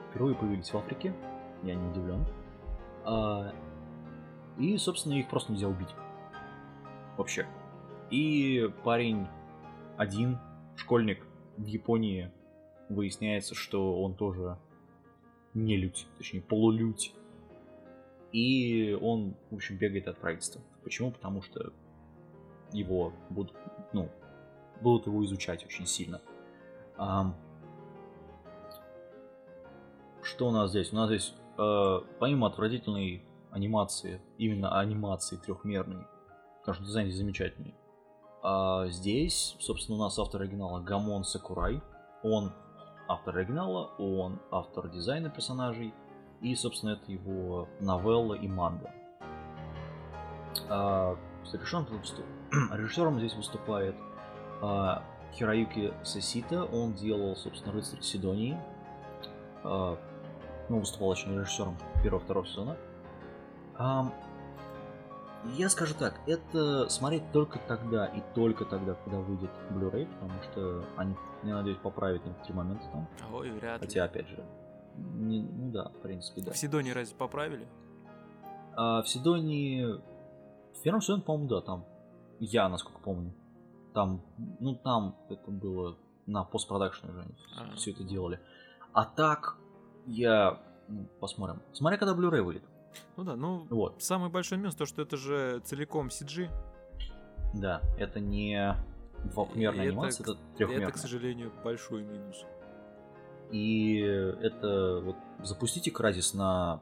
[0.09, 1.13] Впервые появились в Африке.
[1.63, 2.25] Я не удивлен.
[3.05, 3.53] А,
[4.59, 5.89] и, собственно, их просто нельзя убить.
[7.17, 7.47] Вообще.
[8.11, 9.27] И парень
[9.97, 10.37] один,
[10.75, 11.25] школьник
[11.57, 12.31] в Японии,
[12.89, 14.57] выясняется, что он тоже
[15.53, 17.13] не людь, точнее полулюдь.
[18.31, 20.61] И он, в общем, бегает от правительства.
[20.83, 21.11] Почему?
[21.11, 21.71] Потому что
[22.71, 23.55] его будут,
[23.93, 24.09] ну,
[24.81, 26.21] будут его изучать очень сильно.
[26.97, 27.35] Ам,
[30.21, 30.91] Что у нас здесь?
[30.91, 36.05] У нас здесь, э, помимо отвратительной анимации, именно анимации трехмерной,
[36.59, 37.73] потому что дизайн здесь замечательный,
[38.43, 41.81] а здесь, собственно, у нас автор оригинала Гамон Сакурай.
[42.23, 42.51] Он
[43.07, 45.93] автор оригинала, он автор дизайна персонажей,
[46.41, 48.91] и, собственно, это его новелла и манга.
[50.69, 51.17] А,
[52.71, 53.95] режиссером, здесь выступает
[54.61, 56.63] а, Хироюки Сесита.
[56.65, 58.57] Он делал, собственно, «Рыцарь Сидонии».
[59.63, 59.97] А,
[60.69, 62.77] ну, выступал очень режиссером первого-второго сезона.
[63.77, 64.13] Ам,
[65.55, 70.85] я скажу так, это смотреть только тогда и только тогда, когда выйдет Blu-ray, потому что
[70.97, 73.07] они, я надеюсь, поправят некоторые моменты там.
[73.33, 73.87] Ой, вряд ли.
[73.87, 74.43] Хотя, опять же,
[74.95, 76.51] не- ну да, в принципе, да.
[76.51, 77.67] В Сидоне разве поправили?
[78.75, 79.85] А в Сидонии...
[80.77, 81.85] В первом сезоне, по-моему, да, там.
[82.39, 83.33] Я, насколько помню.
[83.93, 84.21] Там,
[84.59, 85.97] ну там это было
[86.27, 87.75] на постпродакшн уже они А.
[87.75, 88.39] все это делали.
[88.93, 89.57] А так,
[90.05, 90.59] я...
[90.87, 91.63] ну, посмотрим.
[91.73, 92.63] Смотря когда Blu-ray выйдет.
[93.15, 96.49] Ну да, ну, Вот, самый большой минус, то, что это же целиком CG.
[97.53, 97.81] да.
[97.97, 98.75] Это не
[99.23, 100.87] двухмерная это анимация, это трехмерная.
[100.87, 102.45] это, к сожалению, большой минус.
[103.51, 106.81] И это вот запустите Кразис на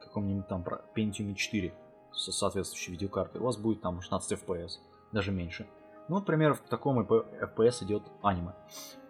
[0.00, 1.74] каком-нибудь там Pentium 4
[2.12, 4.78] со соответствующей видеокартой, у вас будет там 16 FPS,
[5.12, 5.66] даже меньше.
[6.08, 8.52] Ну, например, в таком FPS идет аниме.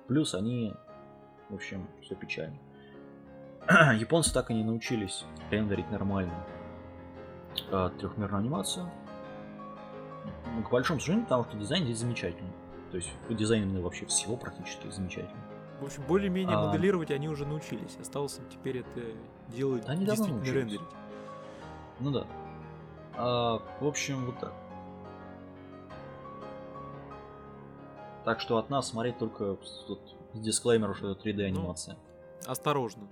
[0.08, 0.74] Плюс они,
[1.48, 2.58] в общем, все печально.
[3.98, 6.34] Японцы так и не научились рендерить нормально
[7.98, 8.90] трехмерную анимацию.
[10.54, 12.52] Ну, К большому сожалению, потому что дизайн здесь замечательный.
[12.90, 15.42] То есть дизайн именно вообще всего практически замечательный.
[15.80, 16.66] В общем, более-менее А.
[16.68, 17.96] моделировать они уже научились.
[18.00, 19.00] Осталось им теперь это
[19.48, 20.62] делать они давно действительно научились.
[20.62, 20.96] рендерить.
[22.00, 22.26] Ну да.
[23.16, 24.52] А, в общем, вот так.
[28.24, 30.00] Так что от нас смотреть только тут
[30.34, 31.96] с дисклеймером, что это 3D анимация.
[32.46, 33.08] Осторожно.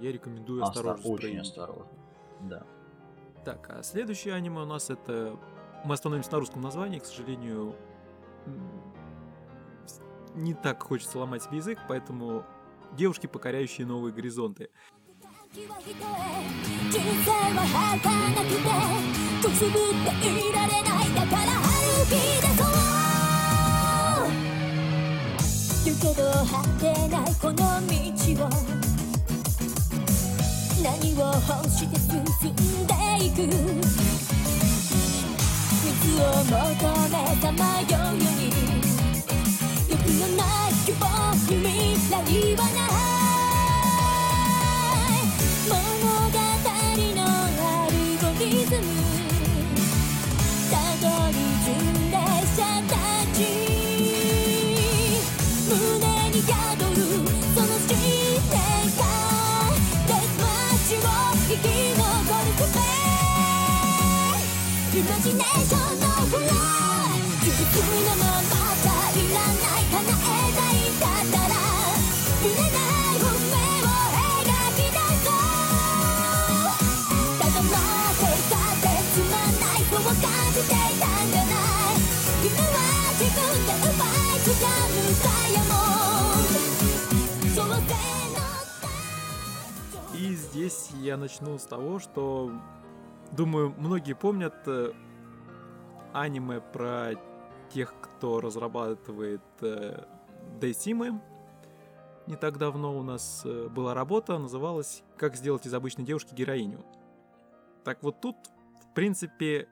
[0.00, 1.08] Я рекомендую Остро- осторожно.
[1.10, 1.40] очень проявить.
[1.42, 1.86] осторожно.
[2.42, 2.62] Да.
[3.44, 5.36] Так, а следующее аниме у нас это...
[5.84, 7.74] Мы остановимся на русском названии, к сожалению,
[8.46, 8.70] м,
[9.86, 10.00] с-
[10.34, 12.44] не так хочется ломать себе язык, поэтому
[12.96, 14.70] девушки, покоряющие новые горизонты.
[15.54, 15.94] 先は一重
[16.90, 18.10] 人生は儚
[18.42, 21.70] くてくすぶっていられないだから歩
[22.06, 22.10] き
[22.42, 24.26] 出そう
[25.84, 27.62] 行けど果てないこの道
[28.44, 28.48] を
[30.81, 32.93] 何を欲して進んで
[33.25, 33.37] いく？
[35.81, 36.55] 水を求
[37.09, 37.57] めた迷
[37.89, 38.41] うように
[39.89, 41.03] 欲のない希望
[41.35, 42.98] に未来はない
[91.69, 92.51] того, что,
[93.31, 94.91] думаю, многие помнят э,
[96.13, 97.11] аниме про
[97.69, 100.03] тех, кто разрабатывает э,
[100.59, 101.21] Дейсимы.
[102.27, 106.83] Не так давно у нас э, была работа, называлась «Как сделать из обычной девушки героиню».
[107.83, 108.35] Так вот тут,
[108.83, 109.67] в принципе,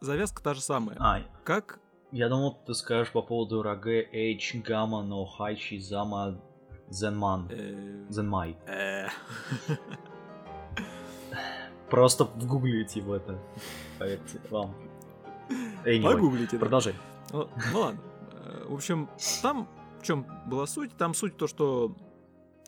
[0.00, 0.96] завязка та же самая.
[1.00, 1.80] А, Как
[2.10, 6.40] я думал, ты скажешь по поводу Раге H Гамма но Хайчи Зама
[6.88, 7.48] Зенман.
[7.50, 8.56] э, Зенмай.
[11.90, 13.38] Просто вгуглите в это.
[13.98, 14.74] Поверьте, вам.
[15.84, 16.56] Anyway, погуглите.
[16.56, 16.58] да.
[16.60, 16.94] продолжай.
[17.32, 18.00] Ну, ну ладно.
[18.32, 19.08] Э, В общем,
[19.42, 19.68] там
[20.00, 20.96] в чем была суть?
[20.96, 21.94] Там суть то, что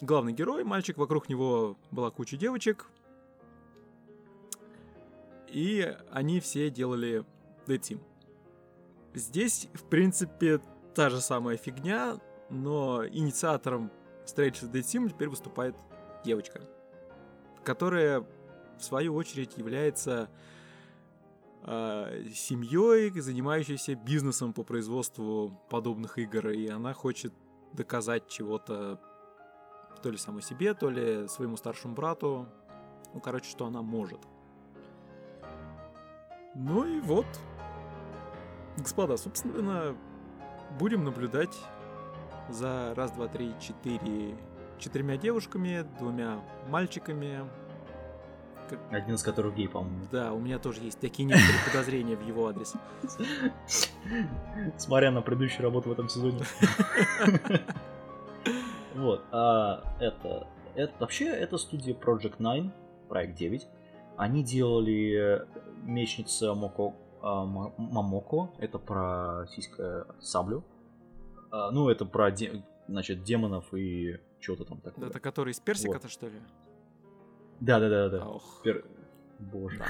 [0.01, 2.87] главный герой, мальчик, вокруг него была куча девочек.
[5.49, 7.25] И они все делали
[7.67, 8.01] Team.
[9.15, 10.61] Здесь, в принципе,
[10.95, 12.19] та же самая фигня,
[12.51, 13.91] но инициатором
[14.25, 15.75] встречи с Team теперь выступает
[16.25, 16.61] девочка,
[17.65, 18.27] которая,
[18.79, 20.29] в свою очередь, является
[21.65, 27.33] семьей, занимающейся бизнесом по производству подобных игр, и она хочет
[27.73, 29.01] доказать чего-то
[30.03, 32.47] то ли самой себе, то ли своему старшему брату.
[33.13, 34.21] Ну, короче, что она может.
[36.55, 37.27] Ну и вот.
[38.77, 39.97] Господа, собственно,
[40.79, 41.57] будем наблюдать
[42.49, 44.37] за раз, два, три, четыре
[44.79, 47.49] четырьмя девушками, двумя мальчиками,
[48.91, 50.07] Один из которых гей, по-моему.
[50.13, 52.75] да, у меня тоже есть такие некоторые подозрения в его адрес.
[54.77, 56.41] Смотря на предыдущую работу в этом сезоне.
[58.95, 62.73] Вот, а это, это вообще это студия Project 9,
[63.09, 63.67] проект 9.
[64.17, 65.47] Они делали
[65.83, 70.65] мечница Моко, а, Ма- Мамоко, это про сиська саблю.
[71.51, 72.35] А, ну, это про,
[72.89, 75.09] значит, демонов и что-то там такое.
[75.11, 76.41] Это который из персика-то, что ли?
[77.61, 78.29] Да, да, да, да.
[78.29, 78.61] Ох.
[78.65, 78.85] Пер-
[79.39, 79.83] Боже.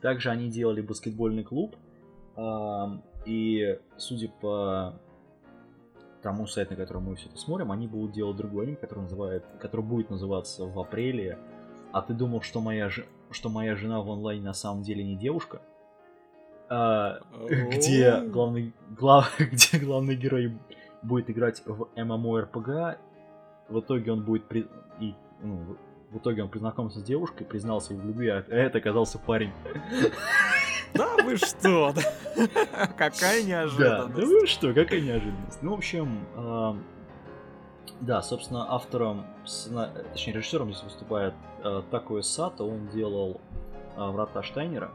[0.00, 1.76] Также они делали баскетбольный клуб.
[3.26, 4.94] И, судя по
[6.22, 9.44] тому сайту, на котором мы все это смотрим, они будут делать другой аниме, который, называет,
[9.60, 11.38] который будет называться в апреле.
[11.92, 15.16] А ты думал, что моя, ж- что моя жена в онлайне на самом деле не
[15.16, 15.60] девушка?
[16.70, 17.20] А,
[17.70, 20.56] где главный, глав- где главный герой
[21.02, 22.96] будет играть в MMORPG,
[23.68, 24.68] в итоге он будет при-
[25.00, 25.76] и, ну,
[26.12, 29.52] в итоге он познакомился с девушкой, признался ей в любви, а это оказался парень.
[30.94, 31.94] Да вы что?
[32.98, 34.14] Какая Да, неожиданность.
[34.14, 35.62] да вы что, какая неожиданность.
[35.62, 36.26] Ну, в общем,
[38.00, 39.24] да, собственно, автором,
[40.12, 43.40] точнее, режиссером здесь выступает э, Такуя Сато, он делал
[43.96, 44.90] э, Врата Штайнера,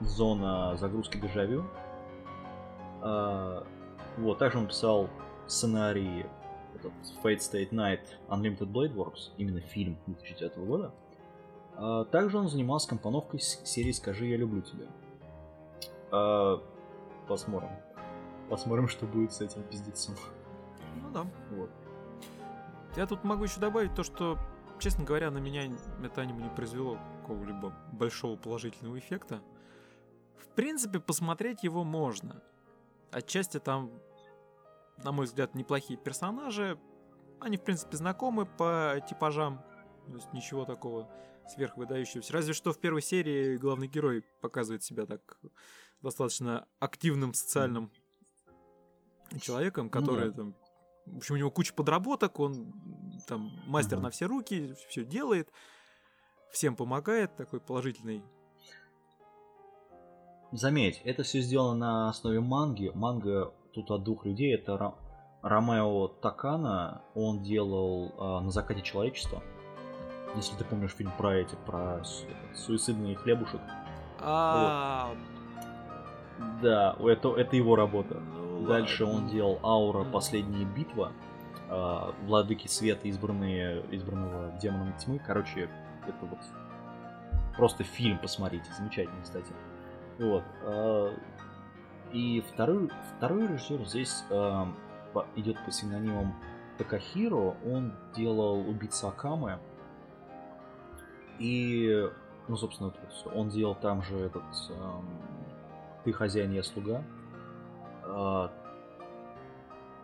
[0.00, 1.64] Зона загрузки дежавю.
[3.02, 3.62] Э,
[4.16, 5.08] вот, также он писал
[5.46, 6.26] сценарий
[6.78, 10.94] этот Fate State Night Unlimited Blade Works, именно фильм 2009 года.
[11.76, 14.86] А, Также он занимался компоновкой серии «Скажи, я люблю тебя».
[16.10, 16.62] А,
[17.28, 17.70] Посмотрим.
[18.48, 20.14] Посмотрим, что будет с этим пиздецом.
[20.96, 21.26] Ну да.
[21.50, 21.70] Вот.
[22.96, 24.38] Я тут могу еще добавить то, что,
[24.78, 25.70] честно говоря, на меня
[26.02, 29.40] это аниме не произвело какого-либо большого положительного эффекта.
[30.38, 32.42] В принципе, посмотреть его можно.
[33.12, 33.90] отчасти там,
[35.04, 36.78] на мой взгляд, неплохие персонажи.
[37.40, 39.62] Они, в принципе, знакомы по типажам.
[40.06, 41.10] То есть ничего такого
[41.48, 42.32] сверхвыдающегося.
[42.32, 45.38] Разве что в первой серии главный герой показывает себя так
[46.02, 47.90] достаточно активным социальным
[49.40, 50.36] человеком, который да.
[50.36, 50.56] там...
[51.06, 52.72] В общем, у него куча подработок, он
[53.26, 54.04] там мастер Мгм.
[54.04, 55.50] на все руки, все делает,
[56.52, 58.22] всем помогает, такой положительный.
[60.52, 62.90] Заметь, это все сделано на основе манги.
[62.94, 64.54] Манга тут от двух людей.
[64.54, 64.94] Это
[65.42, 67.02] Ромео Такана.
[67.14, 69.42] Он делал а, «На закате человечества».
[70.36, 73.60] Если ты помнишь фильм про эти, про с- этот, суицидный хлебушек.
[74.20, 75.10] А,
[76.62, 78.14] Да, это, это его работа.
[78.16, 80.04] ну Дальше он делал «Аура.
[80.04, 81.12] Последняя битва».
[81.70, 85.20] а, Владыки Света, избранные, избранного демоном тьмы.
[85.24, 85.70] Короче,
[86.06, 86.38] это вот
[87.56, 88.70] просто фильм посмотрите.
[88.76, 89.52] Замечательный, кстати.
[90.18, 90.42] Вот.
[92.12, 94.68] И второй, второй режиссер здесь а,
[95.12, 96.34] по- идет по синонимам
[96.78, 97.56] Такахиро.
[97.66, 99.58] Он делал «Убийца Акамы».
[101.38, 102.08] И,
[102.48, 103.30] ну, собственно, это вот всё.
[103.30, 104.42] он делал там же этот
[104.80, 105.08] ам,
[106.04, 107.02] «Ты хозяин, я слуга».
[108.04, 108.50] А,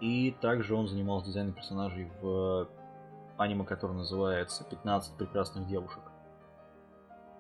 [0.01, 2.69] И также он занимался дизайном персонажей в
[3.39, 6.03] аниме, которое называется «15 прекрасных девушек».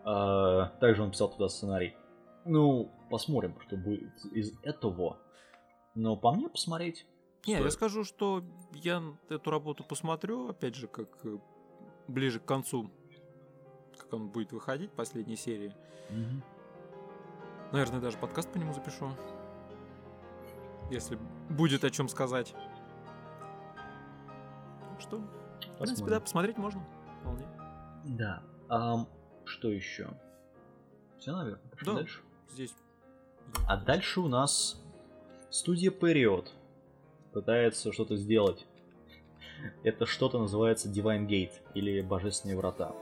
[0.04, 1.96] А, Также он писал туда сценарий.
[2.44, 5.18] Ну, посмотрим, что будет из этого.
[5.94, 7.06] Но по мне посмотреть.
[7.46, 7.72] Не, я стоит.
[7.72, 11.38] скажу, что я эту работу посмотрю, опять же, как э,
[12.08, 12.90] ближе к концу,
[13.98, 15.74] как он будет выходить, последней серии.
[16.10, 16.42] Мгм.
[17.72, 19.10] Наверное, даже подкаст по нему запишу.
[20.90, 21.18] Если
[21.50, 22.54] будет о чем сказать.
[24.90, 26.08] Так что, в принципе, Посмотрим.
[26.08, 26.84] да, посмотреть можно.
[27.20, 27.46] Вполне.
[28.04, 28.42] Да.
[28.68, 29.08] Ам,
[29.44, 30.08] что еще?
[31.18, 31.70] Все, наверное.
[31.70, 31.94] Пошли Да.
[31.94, 32.20] дальше.
[32.52, 32.74] Здесь.
[33.66, 34.80] А дальше у нас
[35.50, 36.48] студия Period
[37.32, 38.66] пытается что-то сделать.
[39.82, 42.94] Это что-то называется Divine Gate или Божественные врата.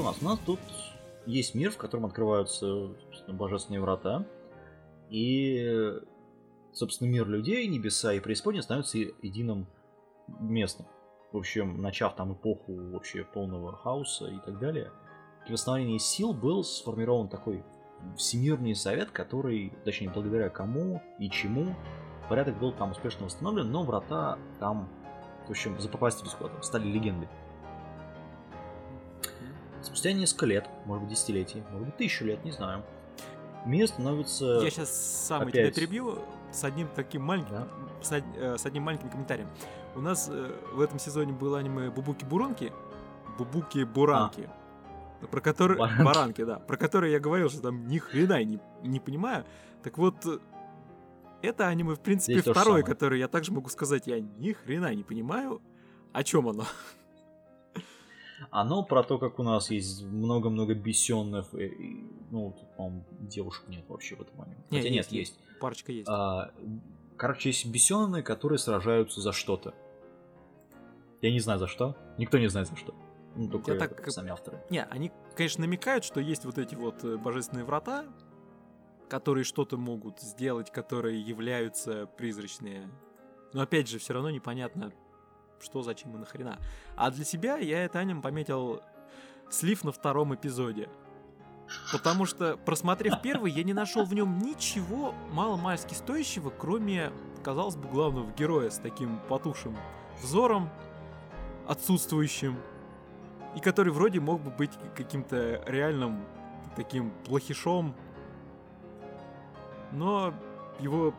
[0.00, 0.16] У нас?
[0.20, 0.60] У нас тут
[1.26, 2.90] есть мир, в котором открываются
[3.28, 4.26] божественные врата.
[5.10, 5.92] И,
[6.72, 9.66] собственно, мир людей, небеса и преисподняя становятся единым
[10.40, 10.86] местом.
[11.32, 14.90] В общем, начав там эпоху вообще полного хаоса и так далее,
[15.46, 17.64] к восстановлению сил был сформирован такой
[18.16, 21.74] всемирный совет, который, точнее, благодаря кому и чему
[22.28, 24.88] порядок был там успешно восстановлен, но врата там,
[25.46, 27.28] в общем, запропастились куда-то, стали легендой.
[29.82, 32.84] Спустя несколько лет, может быть десятилетий, может быть тысячу лет, не знаю,
[33.64, 34.60] мир становится...
[34.62, 34.90] Я сейчас
[35.26, 35.52] сам опять.
[35.54, 36.18] тебя перебью
[36.52, 37.68] с одним таким маленьким, Да.
[38.02, 39.48] с, э, одним маленьким комментарием.
[39.94, 42.72] У нас э, в этом сезоне было аниме Бубуки Буронки,
[43.38, 44.48] Бубуки Буранки,
[45.30, 46.02] про который Баранки.
[46.02, 49.44] баранки, да, про которые я говорил, что там ни хрена не, не понимаю.
[49.82, 50.14] Так вот,
[51.42, 55.02] это аниме, в принципе, Здесь второе, которое я также могу сказать, я ни хрена не
[55.04, 55.62] понимаю,
[56.12, 56.64] о чем оно.
[58.50, 63.64] Оно про то, как у нас есть много-много бесенных, и- и, ну, тут, по-моему, девушек
[63.68, 64.56] нет вообще в этом аниме.
[64.70, 65.38] Не, Хотя нет, есть, есть.
[65.60, 66.08] Парочка есть.
[66.08, 66.50] А,
[67.16, 69.74] короче, есть бесенные, которые сражаются за что-то.
[71.20, 71.96] Я не знаю за что.
[72.16, 72.94] Никто не знает за что.
[73.36, 74.58] Ну, только Я так- сами авторы.
[74.70, 78.06] Не, они, конечно, намекают, что есть вот эти вот э, божественные врата,
[79.08, 82.88] которые что-то могут сделать, которые являются призрачные.
[83.52, 84.92] Но опять же, все равно непонятно,
[85.62, 86.58] что, зачем и нахрена.
[86.96, 88.82] А для себя я это аниме пометил
[89.50, 90.88] слив на втором эпизоде.
[91.92, 97.88] Потому что, просмотрев первый, я не нашел в нем ничего мало-мальски стоящего, кроме, казалось бы,
[97.88, 99.76] главного героя с таким потухшим
[100.22, 100.70] взором,
[101.66, 102.56] отсутствующим,
[103.54, 106.24] и который вроде мог бы быть каким-то реальным
[106.76, 107.94] таким плохишом,
[109.92, 110.32] но
[110.78, 111.14] его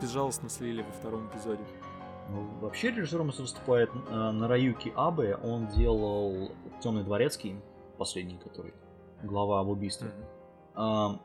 [0.00, 1.62] безжалостно слили во втором эпизоде.
[2.60, 5.36] Вообще режиссером выступает э, Нараюки Абе.
[5.36, 7.60] Он делал Темный дворецкий,
[7.98, 8.72] последний, который
[9.22, 10.10] глава об убийстве.
[10.74, 11.20] А,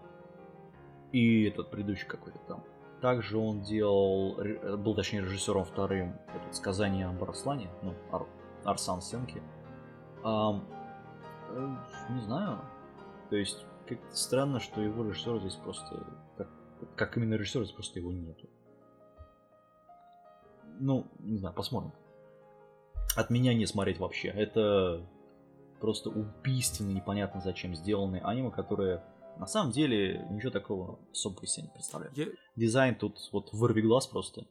[1.12, 2.64] и этот предыдущий какой-то там.
[3.02, 8.28] Также он делал, э, был точнее режиссером вторым, это сказание об Арслане, ну, Ар-
[8.66, 9.42] Арсан Сенки.
[10.24, 10.52] Э,
[12.10, 12.60] не знаю.
[13.30, 16.06] То есть, как странно, что его режиссер здесь просто,
[16.38, 16.50] как,
[16.96, 18.50] как именно режиссер, здесь просто его нету.
[20.80, 21.92] Ну, не знаю, посмотрим.
[23.16, 24.30] От меня не смотреть вообще.
[24.30, 25.06] Это
[25.80, 29.04] просто убийственно непонятно зачем сделанные аниме, которые
[29.38, 32.18] на самом деле ничего такого особо из себя не представляют.
[32.18, 34.46] Я, Дизайн тут вот вырви глаз просто.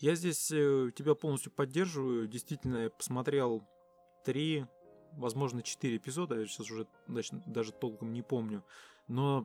[0.00, 2.28] я здесь э, тебя полностью поддерживаю.
[2.28, 3.64] Действительно, я посмотрел
[4.24, 4.66] три,
[5.12, 6.38] возможно, четыре эпизода.
[6.38, 8.62] Я сейчас уже даже, даже толком не помню.
[9.08, 9.44] Но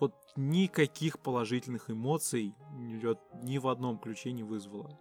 [0.00, 4.98] вот никаких положительных эмоций ни в- ни в одном ключе не вызвало.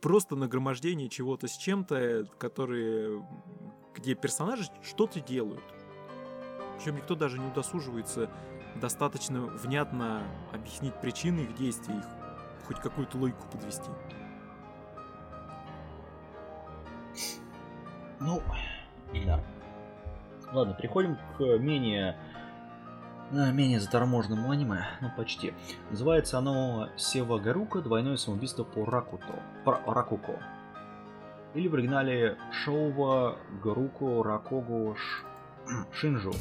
[0.00, 3.22] Просто нагромождение чего-то с чем-то, которые,
[3.94, 5.64] где персонажи что-то делают.
[6.76, 8.30] Причем никто даже не удосуживается
[8.76, 10.22] достаточно внятно
[10.52, 12.04] объяснить причины их действий, их
[12.66, 13.90] хоть какую-то логику подвести.
[18.20, 18.42] Ну,
[19.26, 19.42] да.
[20.52, 22.29] Ладно, переходим к менее э,
[23.30, 25.54] менее заторможенному аниме, ну почти.
[25.90, 29.42] Называется оно Сева Гарука Двойное самоубийство по Ракуто.
[29.64, 30.38] По Ракуко.
[31.54, 35.26] Или в оригинале Шоува Гаруко Ракогу Ш-
[35.92, 36.34] Шинжу.「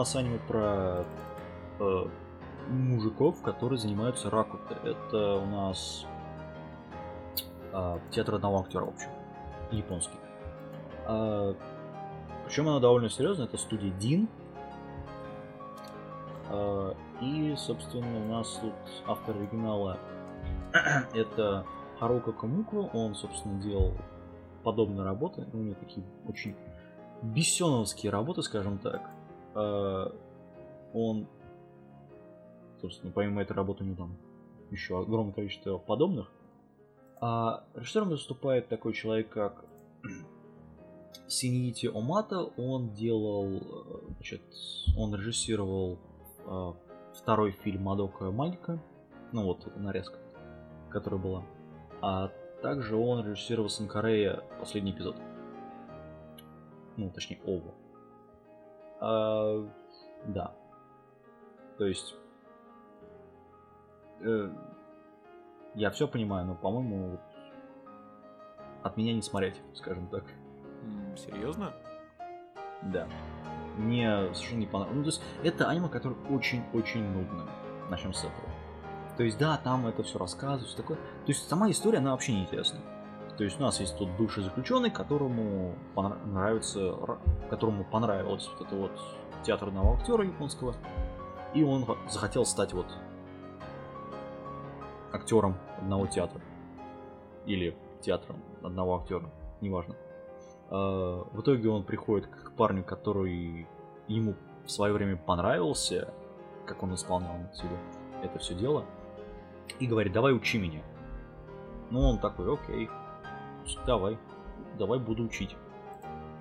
[0.00, 1.04] нас аниме про
[1.78, 2.06] э,
[2.68, 4.78] мужиков, которые занимаются ракутой.
[4.82, 6.06] Это у нас
[7.72, 9.10] э, театр одного актера, в общем,
[9.70, 10.18] японский.
[12.46, 14.28] причем она довольно серьезная, это студия Дин.
[16.48, 18.72] А, и, собственно, у нас тут
[19.06, 19.98] автор оригинала
[21.14, 21.66] это
[21.98, 22.90] Харука Камуко.
[22.94, 23.92] Он, собственно, делал
[24.64, 25.46] подобные работы.
[25.52, 26.56] У него такие очень
[27.22, 29.02] бессеновские работы, скажем так.
[29.54, 30.14] А,
[30.92, 31.26] он,
[32.80, 34.16] собственно, помимо этой работы у него там
[34.70, 36.30] еще огромное количество подобных.
[37.20, 39.64] А режиссером выступает такой человек, как
[41.28, 42.38] Синьити Омата.
[42.56, 43.60] Он делал, э,
[44.16, 44.42] значит,
[44.96, 45.98] он режиссировал
[46.46, 46.72] э,
[47.14, 48.80] второй фильм Мадока Магика.
[49.32, 50.18] Ну вот, нарезка,
[50.88, 51.44] которая была.
[52.00, 52.30] А
[52.62, 55.16] также он режиссировал Санкарея последний эпизод.
[56.96, 57.74] Ну, точнее, оба.
[59.00, 59.66] А,
[60.26, 60.54] да.
[61.78, 62.14] То есть...
[64.20, 64.50] э,
[65.74, 67.20] я все понимаю, но, по-моему, вот
[68.82, 70.24] от меня не смотреть, скажем так.
[71.16, 71.72] Серьезно?
[72.82, 73.06] Да.
[73.76, 74.96] Мне совершенно не понравилось.
[74.96, 77.48] Ну, то есть, это аниме, которое очень-очень нудно.
[77.90, 78.48] Начнем с этого.
[79.16, 80.96] То есть, да, там это все рассказывают, все такое.
[80.96, 82.80] То есть, сама история, она вообще не интересна.
[83.40, 87.18] То есть у нас есть тут бывший заключенный, которому понра- нравится, ра-
[87.48, 88.90] которому понравилось вот это вот
[89.42, 90.74] театр актера японского,
[91.54, 92.84] и он захотел стать вот
[95.10, 96.42] актером одного театра
[97.46, 99.30] или театром одного актера,
[99.62, 99.96] неважно.
[100.68, 103.66] А, В итоге он приходит к парню, который
[104.06, 104.34] ему
[104.66, 106.12] в свое время понравился,
[106.66, 107.38] как он исполнял
[108.22, 108.84] это все дело,
[109.78, 110.82] и говорит, давай учи меня.
[111.88, 112.90] Ну, он такой, окей,
[113.86, 114.18] давай,
[114.78, 115.56] давай буду учить.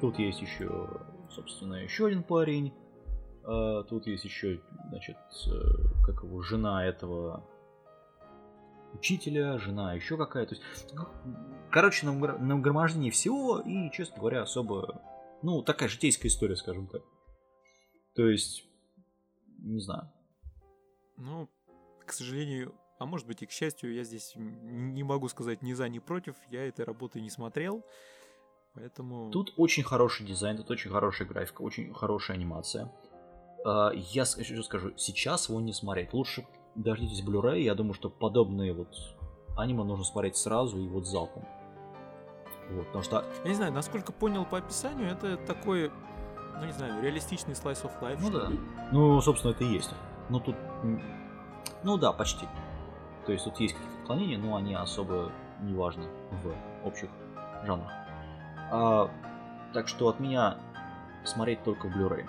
[0.02, 2.74] Тут есть еще, собственно, еще один парень.
[3.44, 5.18] А, Тут есть еще, значит,
[5.48, 5.52] э,
[6.06, 7.44] как его, жена этого
[8.94, 10.56] учителя, жена еще какая-то.
[10.94, 11.06] Ну,
[11.72, 15.02] короче, награ- нагромождение всего и, честно говоря, особо,
[15.42, 17.02] ну, такая житейская история, скажем так.
[18.16, 18.66] То есть,
[19.60, 20.12] не знаю.
[21.18, 21.50] Ну,
[22.06, 25.88] к сожалению, а может быть и к счастью, я здесь не могу сказать ни за,
[25.88, 26.36] ни против.
[26.50, 27.84] Я этой работы не смотрел.
[28.74, 29.32] Поэтому...
[29.32, 32.92] Тут очень хороший дизайн, тут очень хорошая графика, очень хорошая анимация.
[33.66, 36.14] А, Я еще скажу, сейчас его не смотреть.
[36.14, 36.46] Лучше
[36.76, 37.62] дождитесь Blu-ray.
[37.62, 38.94] Я думаю, что подобные вот
[39.58, 41.48] аниме нужно смотреть сразу и вот залпом.
[42.70, 45.90] Вот, потому что Я не знаю, насколько понял по описанию, это такой,
[46.60, 48.20] ну не знаю, реалистичный slice of life.
[48.20, 48.50] Ну да.
[48.50, 48.60] ли.
[48.92, 49.90] Ну, собственно, это и есть.
[50.30, 50.58] Ну, тут...
[51.84, 52.46] Ну да, почти.
[53.30, 57.10] То есть тут есть какие-то отклонения, но они особо не важны в общих
[57.64, 57.92] жанрах.
[58.72, 59.12] А,
[59.72, 60.58] так что от меня
[61.26, 62.28] смотреть только в Blu-ray.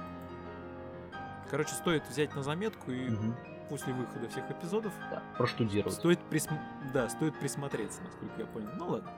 [1.50, 3.34] Короче, стоит взять на заметку и Мгм.
[3.70, 5.94] после выхода всех эпизодов Да, проштудировать.
[5.94, 6.60] стоит, присм-
[6.92, 8.68] да, стоит присмотреться, насколько я понял.
[8.76, 9.10] Ну ладно,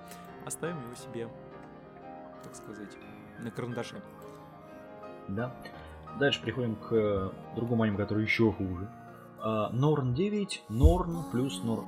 [0.47, 1.29] оставим его себе,
[2.45, 2.97] так сказать,
[3.41, 3.97] на карандаше.
[5.27, 5.53] Да.
[6.21, 8.89] Дальше переходим к э, другому аниме, который еще хуже.
[9.45, 11.85] А, Норн 9, Норн плюс Нор...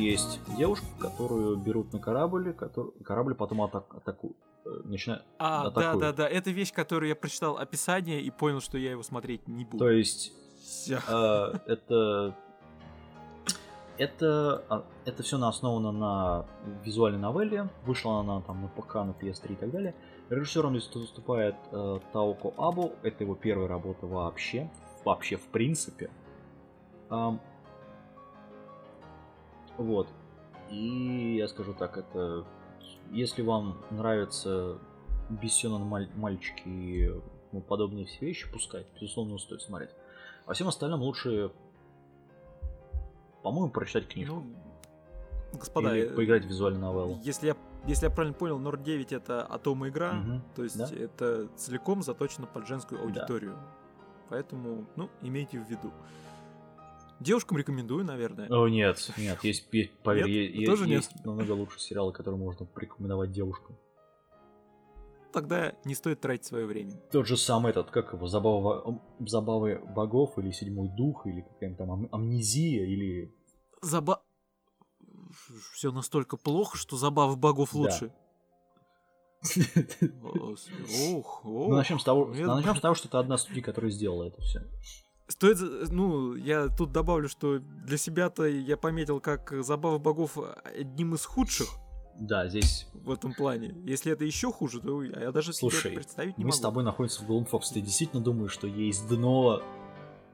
[0.00, 2.92] есть девушка, которую берут на корабль, который...
[3.02, 3.94] корабль потом атак...
[3.94, 4.36] атаку...
[4.64, 5.22] э, начинает...
[5.38, 6.00] А, да, атакует.
[6.00, 9.64] да, да, это вещь, которую я прочитал описание и понял, что я его смотреть не
[9.64, 9.78] буду.
[9.78, 10.32] То есть
[10.88, 12.36] э, это...
[13.98, 16.46] Это, а, это все основано на
[16.84, 17.68] визуальной новелле.
[17.84, 19.94] Вышла она там на ПК, на PS3 и так далее.
[20.30, 22.92] Режиссером здесь выступает э, Таоко Абу.
[23.02, 24.70] Это его первая работа вообще.
[25.04, 26.08] Вообще, в принципе.
[27.10, 27.40] Ам,
[29.80, 30.08] вот.
[30.70, 32.44] И я скажу так, это...
[33.10, 34.78] Если вам нравятся
[35.30, 37.20] маль- мальчики и
[37.52, 39.90] ну, подобные все вещи, пускай, безусловно, стоит смотреть.
[40.46, 41.50] А всем остальным лучше,
[43.42, 44.44] по-моему, прочитать книжку.
[45.52, 47.18] Ну, господа, или э, поиграть в визуальную новеллу.
[47.22, 47.56] Если я,
[47.86, 50.88] если я правильно понял, Норд 9 это Атома игра, Мгм, то есть да.
[50.94, 53.56] это целиком заточено под женскую аудиторию.
[54.28, 55.90] Поэтому, ну, имейте в виду.
[57.20, 58.48] Девушкам рекомендую, наверное.
[58.48, 60.32] О, нет, нет, есть, есть поверь, Нет?
[60.34, 60.98] е- е- Тоже нет?
[61.02, 63.76] есть намного лучше сериалы, которые можно порекомендовать девушкам.
[65.32, 66.92] Тогда не стоит тратить свое время.
[67.12, 71.92] Тот же самый этот, как его, забава, забавы богов, или седьмой дух, или какая-нибудь там
[71.92, 73.32] ам- амнезия, или...
[73.82, 74.22] Заба...
[75.74, 77.78] Все настолько плохо, что забавы богов Да.
[77.78, 78.12] лучше.
[80.22, 80.68] О, с-
[81.12, 81.76] Ох, Ну, ох.
[81.76, 82.46] начнем с того, Нет.
[82.46, 84.62] начнем с того, что это одна студия, которая сделала это все.
[85.30, 90.36] Стоит, за- ну, я тут добавлю, что для себя-то я пометил, как забавы богов
[90.76, 91.68] одним из худших
[92.18, 93.74] Да, здесь в этом плане.
[93.84, 96.56] Если это еще хуже, то я даже себе Слушай, это представить не мы могу.
[96.58, 97.60] с тобой находимся в Golden Fox.
[97.72, 99.62] Ты действительно думаешь, что есть дно,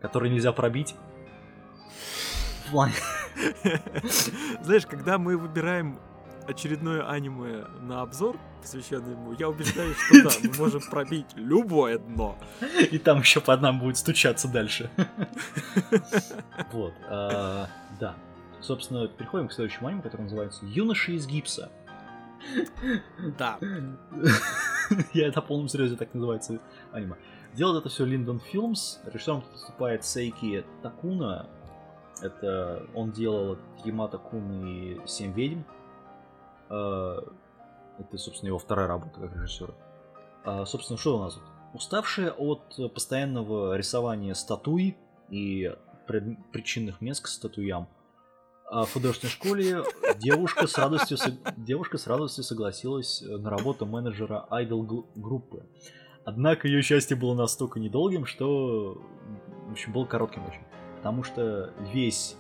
[0.01, 0.95] которое нельзя пробить?
[2.67, 2.95] В плане-
[4.63, 5.99] Знаешь, когда мы выбираем
[6.49, 12.39] очередное аниме на обзор, посвященный ему, я убеждаюсь, что да, мы можем пробить любое дно.
[12.91, 14.91] И там еще по одному будет стучаться дальше.
[16.73, 17.69] Вот, а,
[18.01, 18.15] да.
[18.61, 21.71] Собственно, переходим к следующему аниме, который называется «Юноши из гипса».
[23.39, 23.59] Да.
[25.13, 26.61] Я это полном серьезе так называется
[26.93, 27.17] аниме.
[27.55, 28.99] Делает это все Линдон Филмс.
[29.07, 31.47] Режиссером тут выступает Сейки Такуна.
[32.21, 35.63] Это он делал Ямато Кун и Семь ведьм.
[36.69, 37.19] А,
[37.99, 39.75] Это, собственно, его вторая работа как режиссера.
[40.45, 41.43] А, Собственно, что у нас тут?
[41.75, 44.97] Уставшая от постоянного рисования статуй
[45.29, 45.75] и
[46.53, 47.89] причинных мест к статуям,
[48.69, 49.85] а в художественной школе
[50.19, 51.19] девушка с радостью,
[51.57, 54.83] девушка с радостью согласилась э, на работу менеджера айдол
[55.15, 55.65] группы.
[56.25, 59.01] Однако ее счастье было настолько недолгим, что,
[59.69, 60.65] в общем, было коротким очень.
[60.97, 62.37] Потому что весь,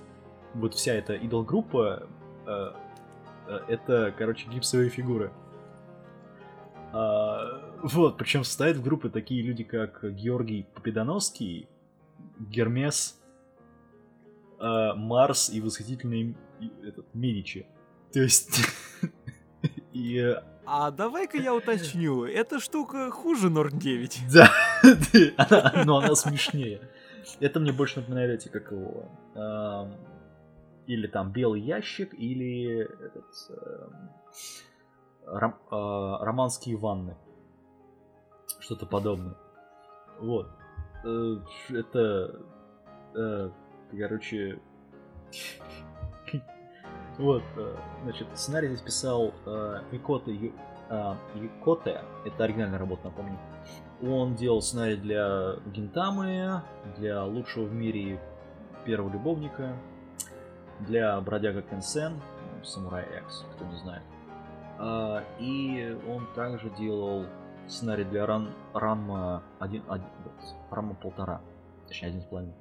[0.55, 2.09] вот вся эта идол группа,
[3.69, 5.33] это, короче, гипсовые фигуры.
[6.93, 11.69] А, вот, причем состоят в группы такие люди, как Георгий Победоносский,
[12.39, 13.21] Гермес,
[14.59, 16.37] а, Марс и восхитительный
[16.83, 17.67] этот, Медичи.
[18.13, 18.61] То есть...
[19.93, 20.19] И...
[20.19, 24.21] э, А давай-ка я уточню, эта штука хуже Норн 9.
[24.33, 26.81] Да, но она смешнее.
[27.41, 29.09] Это мне больше напоминает эти, как его...
[30.87, 33.27] Или там Белый ящик, или этот...
[33.51, 34.11] эм,
[35.27, 37.17] ром- а, Романские ванны.
[38.61, 39.37] Что-то подобное.
[40.21, 40.49] Вот.
[41.05, 41.37] Э,
[41.71, 42.41] Это...
[43.15, 43.51] э,
[43.91, 44.61] Короче...
[47.19, 50.53] Вот, э, значит, сценарий здесь писал э, Микота Ю-
[51.35, 52.03] Юкоте.
[52.27, 53.39] Это оригинальная работа, напомню.
[54.03, 56.63] Он делал сценарий для Гинтамы,
[56.99, 58.21] для лучшего в мире
[58.85, 59.75] первого любовника,
[60.81, 64.03] для Бродяга Кенсен, ну, Самурай X, кто не знает.
[64.79, 67.27] А, и он также делал
[67.67, 69.83] сценарий для Ран, Ранма 1,
[70.71, 71.41] Ранма полтора,
[71.87, 72.55] точнее один с половиной.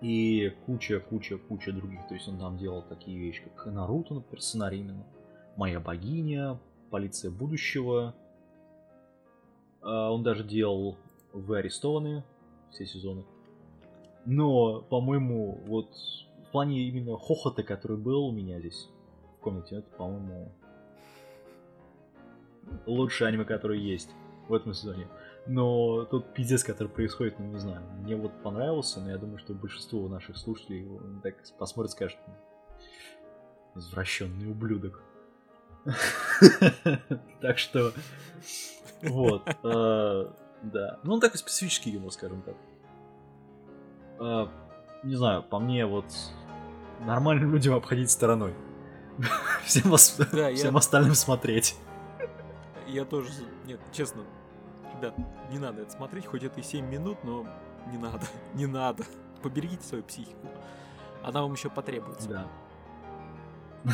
[0.00, 2.06] И куча, куча, куча других.
[2.08, 5.04] То есть он там делал такие вещи, как Наруто, например, сценарий именно.
[5.56, 6.58] Моя богиня,
[6.90, 8.14] Полиция будущего.
[9.82, 10.96] А, Он даже делал
[11.32, 12.24] Вы арестованы
[12.70, 13.24] все сезоны.
[14.24, 15.96] Но, по-моему, вот
[16.56, 18.88] плане именно хохота, который был у меня здесь
[19.36, 20.54] в комнате, это, по-моему,
[22.86, 24.08] лучшее аниме, которое есть
[24.48, 25.06] в этом сезоне.
[25.46, 29.52] Но тот пиздец, который происходит, ну не знаю, мне вот понравился, но я думаю, что
[29.52, 32.18] большинство наших слушателей его так посмотрят и скажут,
[33.74, 35.02] извращенный ублюдок.
[37.42, 37.92] Так что,
[39.02, 40.30] вот, э,
[40.62, 40.98] да.
[41.02, 42.56] Ну, он такой специфический юмор, скажем так.
[44.18, 44.46] Э,
[45.04, 46.06] Не знаю, по мне вот
[47.00, 48.54] нормальным людям обходить стороной.
[49.64, 51.76] Всем ос- Да, я- всем остальным смотреть.
[52.86, 53.30] Я тоже...
[53.66, 54.22] Нет, честно,
[54.96, 55.14] ребят,
[55.50, 57.46] не надо это смотреть, хоть это и 7 минут, но
[57.90, 59.04] не надо, не надо.
[59.42, 60.48] Поберегите свою психику.
[61.22, 62.28] Она вам еще потребуется.
[62.28, 62.46] Да.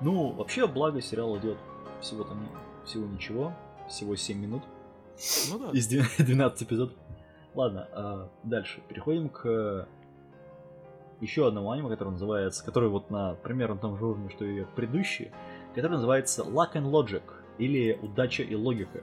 [0.00, 1.56] Ну, вообще, благо сериал идет
[2.00, 2.48] всего там
[2.84, 3.54] всего ничего,
[3.88, 4.62] всего 7 минут
[5.50, 5.70] Ну да.
[5.70, 6.94] из 12 эпизодов.
[7.54, 9.88] Ладно, а дальше переходим к
[11.20, 15.32] еще одному аниме, который называется, который вот на примерно том же уровне, что и предыдущие,
[15.74, 17.22] который называется Luck and Logic
[17.58, 19.02] или Удача и логика.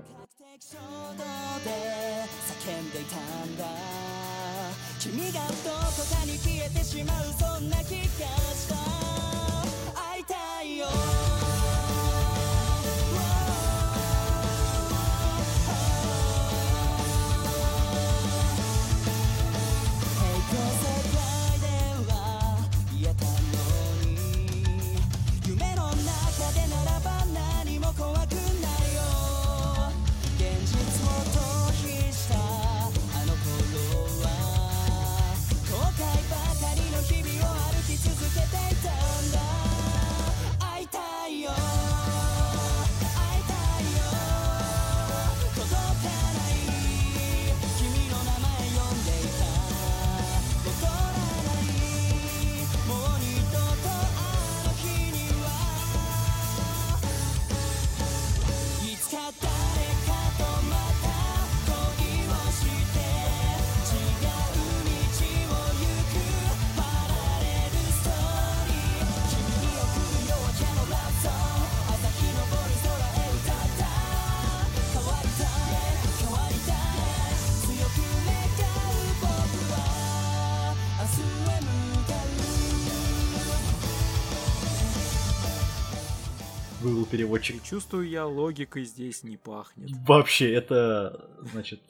[86.84, 87.56] Вывел переводчик.
[87.56, 89.90] И чувствую я, логикой здесь не пахнет.
[90.06, 91.82] Вообще, это, значит,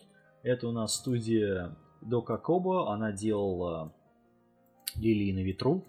[0.43, 3.93] это у нас студия Дока Коба, она делала
[4.95, 5.83] Лилии на ветру,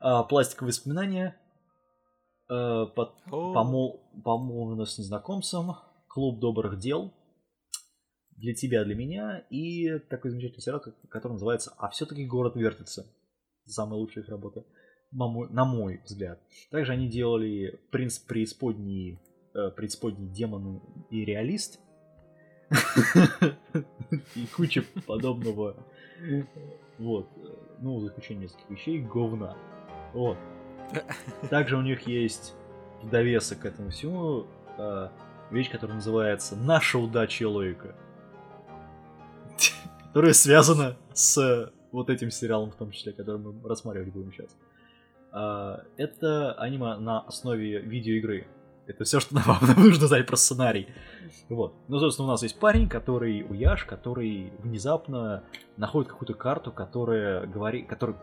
[0.00, 1.36] а, пластиковые воспоминания,
[2.48, 5.76] а, под- О, помол- помолвлена с незнакомцем,
[6.08, 7.12] клуб добрых дел,
[8.36, 13.04] для тебя, для меня, и такой замечательный сериал, который называется «А все-таки город вертится».
[13.66, 14.64] Самая лучшая их работа,
[15.12, 16.40] на мой, на мой взгляд.
[16.70, 19.18] Также они делали «Принц преисподней»,
[19.54, 20.80] э, «Преисподней демон
[21.10, 21.80] и реалист»,
[24.34, 25.76] и куча подобного,
[26.98, 27.28] вот,
[27.80, 29.56] ну, за исключением нескольких вещей, говна.
[30.12, 30.38] Вот.
[31.50, 32.54] Также у них есть
[33.02, 34.46] довесок к этому всему
[34.76, 35.08] э,
[35.50, 37.96] вещь, которая называется «Наша удача и логика»,
[40.06, 44.56] которая связана с вот этим сериалом в том числе, который мы рассматривать будем сейчас.
[45.32, 48.46] Это аниме на основе видеоигры.
[48.86, 49.44] Это все, что нам
[49.76, 50.88] нужно знать про сценарий.
[51.48, 51.74] Вот.
[51.88, 55.44] Ну, собственно, у нас есть парень, который Уяш, который внезапно
[55.76, 58.16] находит какую-то карту, которая говорит, который,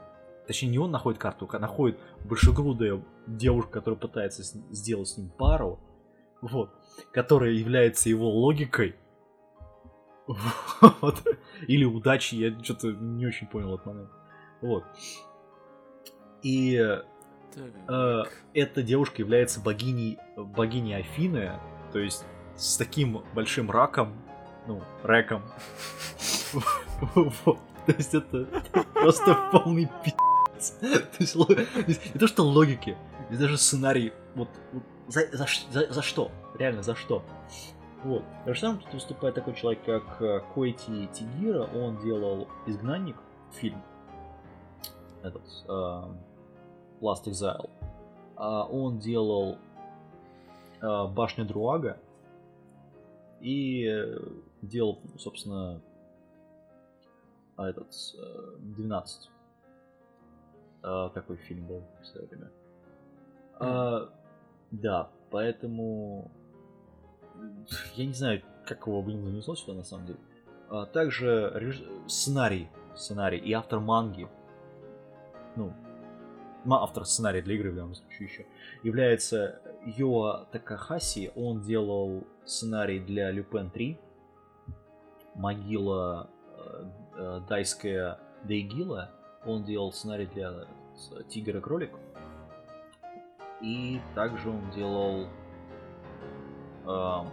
[0.45, 5.29] точнее, не он находит карту, а находит большегрудая девушка, которая пытается с- сделать с ним
[5.29, 5.79] пару,
[6.41, 6.69] вот,
[7.13, 8.95] которая является его логикой.
[11.01, 11.23] Вот.
[11.67, 14.09] Или удачей, я что-то не очень понял этот момент.
[14.61, 14.83] Вот.
[16.43, 18.23] И э,
[18.53, 21.59] эта девушка является богиней, богиней Афины,
[21.91, 22.25] то есть
[22.55, 24.13] с таким большим раком,
[24.67, 25.43] ну, рэком.
[26.53, 28.47] То есть это
[28.93, 30.73] просто полный пи***ц.
[30.79, 31.35] То есть
[32.13, 32.97] Не то, что логики,
[33.29, 34.49] даже сценарий, вот,
[35.07, 36.31] за, что?
[36.57, 37.23] Реально, за что?
[38.03, 38.23] Вот.
[38.45, 43.15] Также там тут выступает такой человек, как э, Коэти Тигира, он делал «Изгнанник»,
[43.53, 43.81] фильм,
[45.23, 46.19] этот, эм,
[47.01, 47.69] Last Exile.
[48.35, 49.57] А он делал
[50.81, 51.99] э, Башню Друага
[53.41, 54.15] и
[54.61, 55.81] делал, собственно,
[57.55, 57.87] а этот
[58.17, 59.29] э, 12.
[60.83, 62.51] Э, Какой фильм был в свое время?
[63.59, 64.09] А,
[64.71, 66.29] Да, поэтому
[67.95, 70.19] я не знаю, как его, блин, занесло сюда на самом деле.
[70.69, 74.27] А также реж- сценарий, сценарий и автор манги,
[75.55, 75.73] ну,
[76.67, 78.45] ма- автор сценария для игры в данном случае еще,
[78.83, 81.31] является Йоа Такахаси.
[81.35, 83.97] Он делал сценарий для Люпен 3,
[85.35, 86.83] Могила э,
[87.15, 89.11] э, Дайская Дейгила.
[89.45, 90.65] Он делал сценарий для
[90.95, 91.91] с- Тигр и Кролик.
[93.61, 95.27] И также он делал
[96.85, 97.29] эм,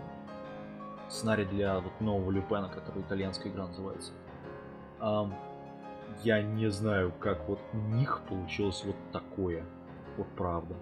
[1.11, 4.13] сценарий для вот нового Люпена, который итальянская игра называется.
[5.01, 5.35] Ам,
[6.23, 9.65] я не знаю, как вот у них получилось вот такое.
[10.17, 10.75] Вот правда.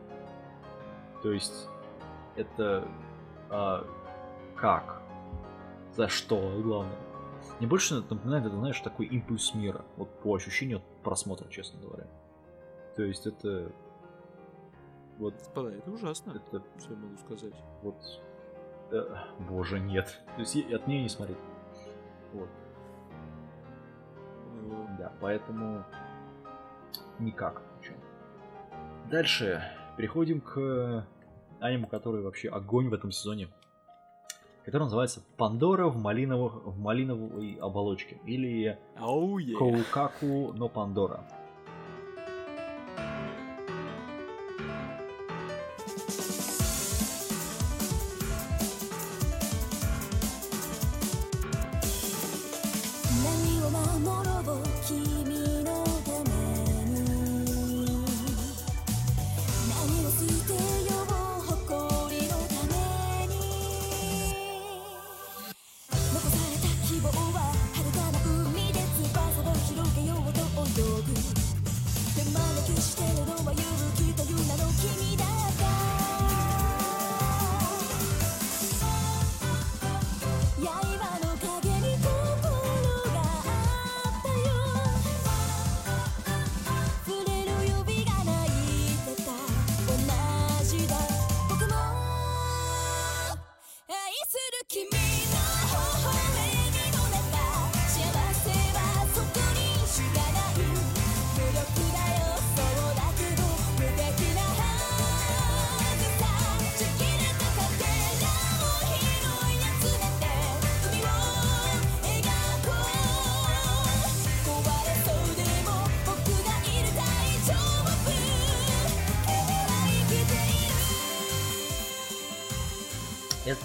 [1.23, 1.69] То есть,
[2.37, 2.87] это...
[3.51, 3.87] а,
[4.57, 5.01] как?
[5.93, 6.61] За что?
[6.63, 6.97] Главное.
[7.59, 9.85] Мне больше напоминает, это, знаешь, такой импульс мира.
[9.97, 12.07] Вот по ощущению от просмотра, честно говоря.
[12.97, 13.73] То есть это...
[15.19, 17.55] Вот Господа, это ужасно, это что я могу сказать.
[17.83, 17.97] вот...
[18.91, 19.17] э,
[19.49, 20.21] боже, нет.
[20.35, 21.39] То есть я- от нее не смотреть.
[22.33, 22.49] Вот.
[25.03, 25.85] Да, поэтому
[27.19, 27.61] никак.
[29.11, 29.61] Дальше
[29.97, 31.05] переходим к
[31.59, 33.49] аниму, который вообще огонь в этом сезоне.
[34.65, 38.21] Который называется Пандора в, малиновых, в малиновой оболочке.
[38.27, 38.79] Или е.
[39.59, 41.25] Коукаку но Пандора.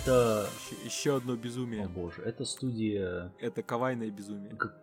[0.08, 0.48] Это...
[0.86, 1.86] Еще, одно О безумие.
[1.90, 4.54] боже, это студия Это кавайное безумие.
[4.54, 4.74] Га-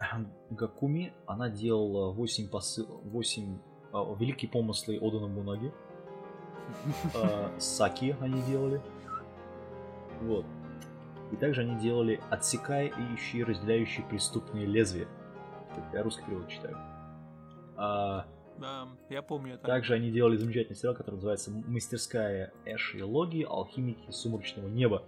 [0.50, 1.12] Гакуми.
[1.26, 2.86] Она делала 8 посыл...
[3.04, 3.58] 8
[3.92, 5.72] а, великие помыслы Ода Нобунаги.
[7.14, 8.80] А, Саки они делали.
[10.22, 10.44] Вот.
[11.30, 15.06] И также они делали отсекающие, разделяющие преступные лезвия.
[15.92, 16.76] Я русский перевод читаю.
[17.76, 18.26] А,
[18.58, 19.66] Да, я помню это.
[19.66, 23.42] также они делали замечательный сериал, который называется «Мастерская Эши и Логи.
[23.48, 25.02] Алхимики Сумрачного неба».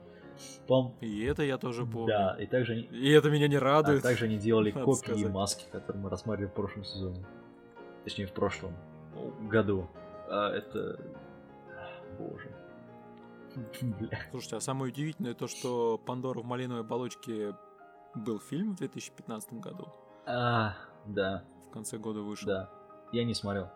[0.67, 2.09] По И это я тоже помню.
[2.09, 4.03] да, и также они, И это меня не а радует.
[4.03, 5.31] также они делали копии сказать.
[5.33, 7.25] маски, которые мы рассматривали в прошлом сезоне.
[8.05, 8.75] Точнее, в прошлом
[9.49, 9.89] году.
[10.29, 11.01] А, это...
[12.19, 12.51] Боже.
[14.31, 17.55] Слушайте, а самое удивительное то, что Пандора в малиновой оболочке
[18.15, 19.89] был фильм в 2015 году.
[20.27, 20.75] А,
[21.07, 22.47] да, В конце года вышел.
[22.49, 22.71] да.
[23.13, 23.69] Я не смотрел.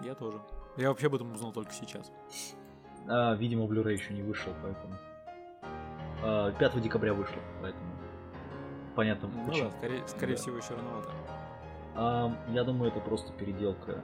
[0.00, 0.40] Я тоже.
[0.76, 2.10] Я вообще об этом узнал только сейчас.
[3.08, 4.94] А, видимо, Blu-ray еще не вышел, поэтому...
[6.22, 7.84] А, 5 декабря вышло, поэтому...
[8.94, 9.70] Понятно, Ну почему.
[9.70, 10.40] да, скорее, скорее Да.
[10.42, 11.10] всего, еще рановато.
[11.94, 14.00] А, я думаю, это просто переделка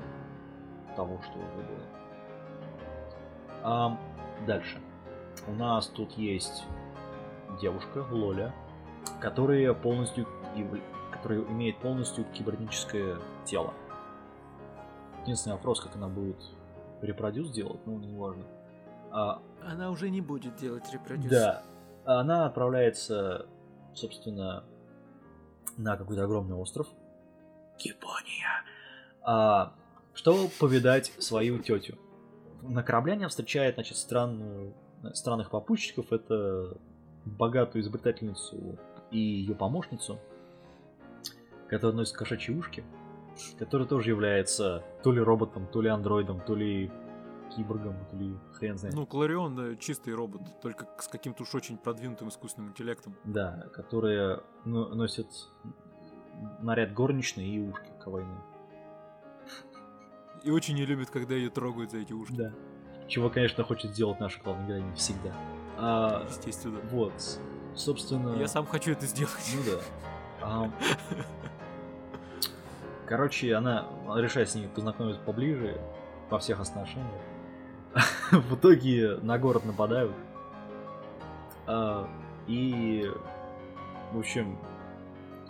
[0.97, 1.87] того, что уже было.
[3.63, 3.99] А,
[4.47, 4.81] дальше.
[5.47, 6.65] У нас тут есть
[7.61, 8.55] девушка, Лоля,
[9.21, 10.27] которая полностью
[11.13, 13.73] которая имеет полностью кибернетическое тело.
[15.25, 16.37] Единственный вопрос, как она будет
[17.01, 18.45] репродюс делать, ну, не важно.
[19.11, 21.31] А, Она уже не будет делать репродюс.
[21.31, 21.63] да.
[22.05, 23.47] Она отправляется,
[23.95, 24.65] собственно,
[25.79, 26.87] на какой-то огромный остров.
[27.79, 28.63] Япония.
[29.23, 29.73] А,
[30.13, 31.97] чтобы повидать свою тетю.
[32.61, 34.75] На корабле она встречает, значит, странную,
[35.15, 36.13] странных попутчиков.
[36.13, 36.77] Это
[37.25, 38.79] богатую изобретательницу
[39.11, 40.19] и ее помощницу,
[41.69, 42.85] которая носит кошачьи ушки,
[43.59, 46.91] которая тоже является то ли роботом, то ли андроидом, то ли
[47.55, 48.95] киборгом, то ли хрен знает.
[48.95, 53.17] Ну, Кларион да, чистый робот, только с каким-то уж очень продвинутым искусственным интеллектом.
[53.25, 55.29] Да, которые ну, носят
[56.61, 58.41] наряд горничной и ушки кавайные.
[60.43, 62.35] И очень не любит, когда ее трогают за эти ушки.
[62.35, 62.53] Да.
[63.09, 65.35] Чего, конечно, хочет сделать наша главная героиня всегда.
[65.77, 66.81] А, Естественно.
[66.91, 67.13] вот,
[67.75, 68.37] собственно...
[68.39, 69.57] Я сам хочу это сделать.
[69.57, 69.81] Ну да.
[70.43, 70.71] А,
[73.07, 73.87] Короче, она
[74.17, 75.81] решает с ней познакомиться поближе
[76.31, 77.21] во всех отношениях.
[78.31, 80.15] В итоге на город нападают.
[81.67, 82.09] А,
[82.47, 83.11] И,
[84.13, 84.59] в общем,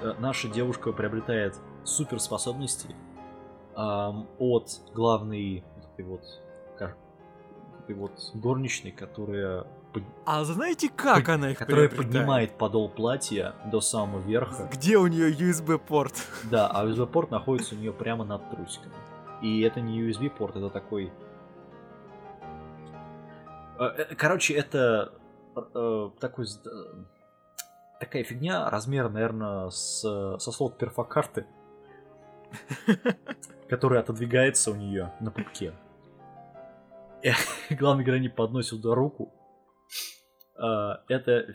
[0.01, 2.95] э, наша девушка приобретает суперспособности
[3.77, 6.23] от главной вот этой вот,
[6.79, 9.67] этой вот горничной, которая
[10.27, 14.69] А знаете, как она их которая поднимает подол платья до самого верха.
[14.73, 16.15] Где у нее USB-порт?
[16.51, 18.95] Да, а USB-порт находится у нее прямо над трусиками.
[19.43, 21.13] И это не USB-порт, это такой...
[23.79, 25.13] Э, э, Короче, это
[25.57, 26.47] э, такой...
[28.01, 31.47] Такая фигня размера, наверное, с, со слот перфокарты,
[33.69, 35.75] которая отодвигается у нее на пупке.
[37.71, 39.33] Главный героиня подносит туда руку.
[40.57, 41.55] А, Это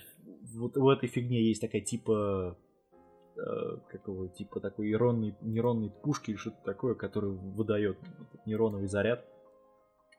[0.56, 2.58] вот в этой фигне есть такая типа
[3.38, 7.98] э, как его, типа такой нейронный, нейронной пушки или что-то такое, который выдает
[8.46, 9.26] нейроновый заряд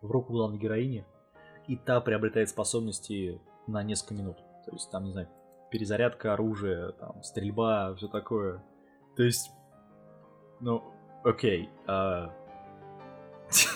[0.00, 1.04] в руку главной героини,
[1.66, 4.38] и та приобретает способности на несколько минут.
[4.64, 5.28] То есть там, не знаю,
[5.70, 8.62] перезарядка оружия, там, стрельба, все такое.
[9.16, 9.50] То есть,
[10.60, 10.82] ну,
[11.24, 11.68] окей.
[11.86, 12.34] а.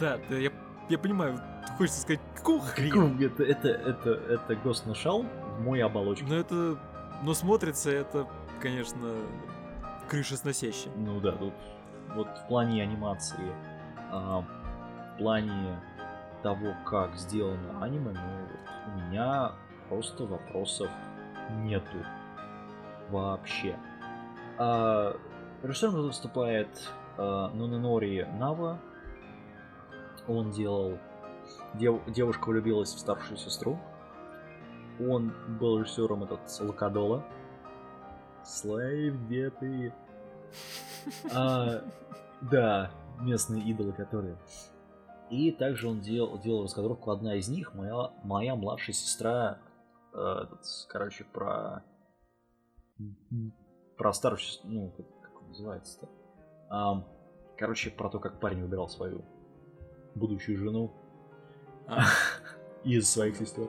[0.00, 0.52] Да, да, я,
[0.88, 1.40] я понимаю,
[1.76, 3.16] хочется сказать, какого хрена?
[3.22, 5.26] Это, это, это, это Ghost Shell
[5.58, 6.26] в моей оболочке.
[6.26, 6.78] Но это...
[7.22, 8.28] Но смотрится это,
[8.60, 9.12] конечно,
[10.08, 10.88] крышесносяще.
[10.96, 11.54] Ну да, тут
[12.14, 13.52] вот в плане анимации,
[14.10, 15.80] а, в плане
[16.42, 19.52] того, как сделано аниме, ну, вот у меня
[19.88, 20.88] просто вопросов
[21.62, 21.98] нету
[23.10, 23.76] вообще.
[24.58, 25.16] А,
[25.62, 26.68] режиссером выступает
[27.16, 28.78] а, Нуненори Нава.
[30.28, 30.98] Он делал
[31.74, 33.78] дев- девушка влюбилась в старшую сестру.
[35.00, 37.24] Он был режиссером этот Лакадола.
[38.44, 39.94] Слейв, где ты?
[41.32, 41.82] А,
[42.40, 44.38] да, местные идолы, которые.
[45.30, 47.10] И также он делал, делал раскадровку.
[47.10, 49.58] Одна из них, моя, моя младшая сестра,
[50.14, 50.44] э,
[50.88, 51.84] короче, про
[53.96, 56.08] про старшую, ну, как, как называется-то?
[56.70, 57.06] Ам,
[57.56, 59.24] короче, про то, как парень выбирал свою
[60.18, 60.92] будущую жену
[61.86, 62.04] А,
[62.84, 63.68] из своих сестер.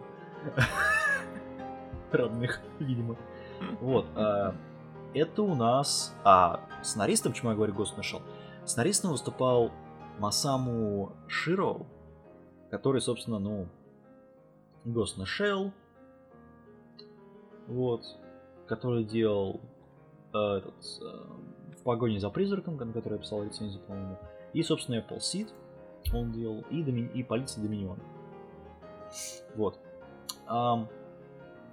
[2.12, 3.16] Родных, видимо.
[3.82, 4.06] Вот.
[4.16, 4.56] а,
[5.14, 6.16] Это у нас...
[6.24, 8.22] А сценаристом, почему я говорю Гост нашел?
[8.66, 9.72] Сценаристом выступал
[10.20, 11.86] Масаму Широ.
[12.70, 13.68] который, собственно, ну,
[14.86, 15.72] Ghost in the Shell,
[17.68, 18.04] вот,
[18.68, 19.62] который делал
[20.34, 24.18] э, этот, э, в погоне за призраком, на который я писал рецензию, по-моему,
[24.54, 25.50] и, собственно, Apple Seed
[26.18, 28.02] он делал, и, Доми- и полиция Доминиона.
[29.56, 29.80] Вот.
[30.48, 30.88] Ам,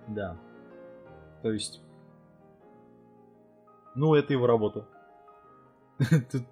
[0.08, 0.36] да.
[1.42, 1.82] То есть,
[3.94, 4.86] ну, это его работа.
[5.98, 6.42] Тут,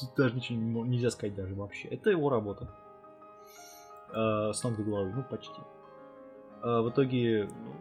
[0.00, 1.88] тут даже ничего нельзя сказать даже вообще.
[1.88, 2.74] Это его работа.
[4.10, 5.60] Э, с ног до головы, ну почти.
[6.62, 7.74] Э, в итоге ну,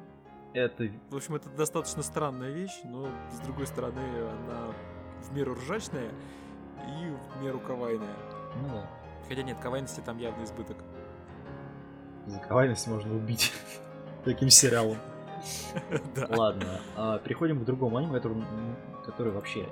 [0.54, 4.74] это В общем, это достаточно странная вещь, но с другой стороны, она
[5.22, 6.12] в меру ржачная
[6.86, 8.16] и в меру кавайная.
[8.62, 8.90] ну да.
[9.28, 10.78] Хотя нет, кавайности там явно избыток.
[12.28, 13.54] За коварность можно убить
[14.26, 14.98] таким сериалом.
[16.16, 16.28] Да.
[16.30, 18.20] Ладно, а, переходим к другому аниме,
[19.06, 19.68] который, вообще,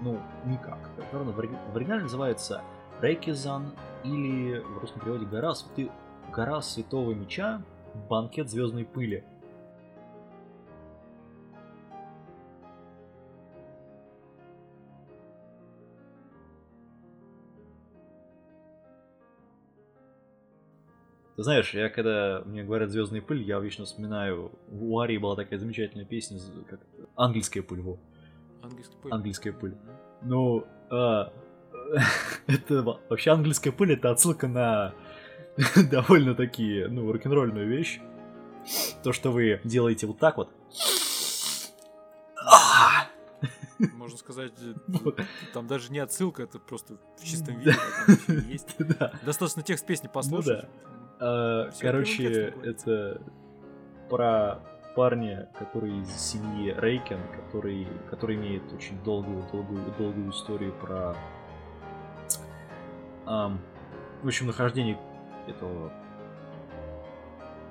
[0.00, 0.78] ну, никак.
[0.96, 2.62] Который в оригинале называется
[3.00, 3.72] Рейкизан
[4.04, 5.90] или в русском переводе Гора, Святы-
[6.30, 7.62] Гора Святого Меча,
[8.08, 9.24] Банкет Звездной Пыли.
[21.36, 25.58] Ты знаешь, я когда мне говорят звездная пыль, я вечно вспоминаю, у Арии была такая
[25.58, 26.80] замечательная песня, как
[27.16, 27.98] английская пыль, во.
[28.62, 29.12] Английский пыль.
[29.12, 29.74] Английская пыль.
[30.22, 31.32] Ну, а,
[32.46, 34.94] это во- вообще английская пыль это отсылка на
[35.90, 38.00] довольно такие, ну, рок-н-ролльную вещь.
[39.02, 40.50] То, что вы делаете вот так вот.
[42.36, 43.06] А!
[43.94, 44.74] Можно сказать, э,
[45.54, 47.72] там даже не отсылка, это просто в чистом виде
[48.26, 48.76] всё есть.
[49.24, 50.68] Достаточно текст песни послушать.
[51.20, 53.20] А, Короче, это
[54.08, 54.60] про
[54.96, 61.14] парня, который из семьи Рейкен, который, который имеет очень долгую, долгую, долгую историю про,
[63.26, 63.60] ам,
[64.22, 64.98] в общем, нахождение
[65.46, 65.92] этого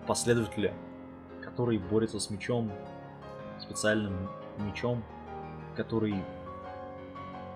[0.05, 0.73] последователя,
[1.41, 2.71] который борется с мечом,
[3.59, 4.29] специальным
[4.59, 5.03] мечом,
[5.75, 6.23] который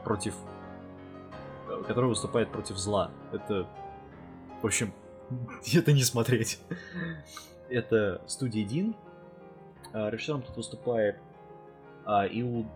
[0.04, 0.34] против,
[1.70, 3.12] э, который выступает против зла.
[3.32, 3.68] Это,
[4.62, 4.92] в общем,
[5.76, 6.60] это не смотреть.
[7.70, 8.96] Это студия Дин.
[9.94, 11.18] А, Режиссером тут выступает
[12.06, 12.68] а, Иу-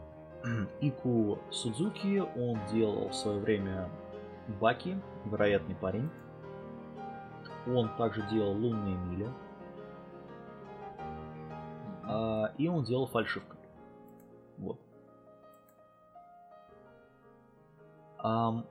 [0.82, 2.20] Ику Судзуки.
[2.20, 3.90] Он делал в свое время
[4.60, 6.10] Баки, вероятный парень.
[7.68, 9.30] Он также делал Лунные мили.
[12.04, 13.56] А, и он делал фальшивку.
[14.58, 14.80] Вот.
[18.20, 18.66] Ам,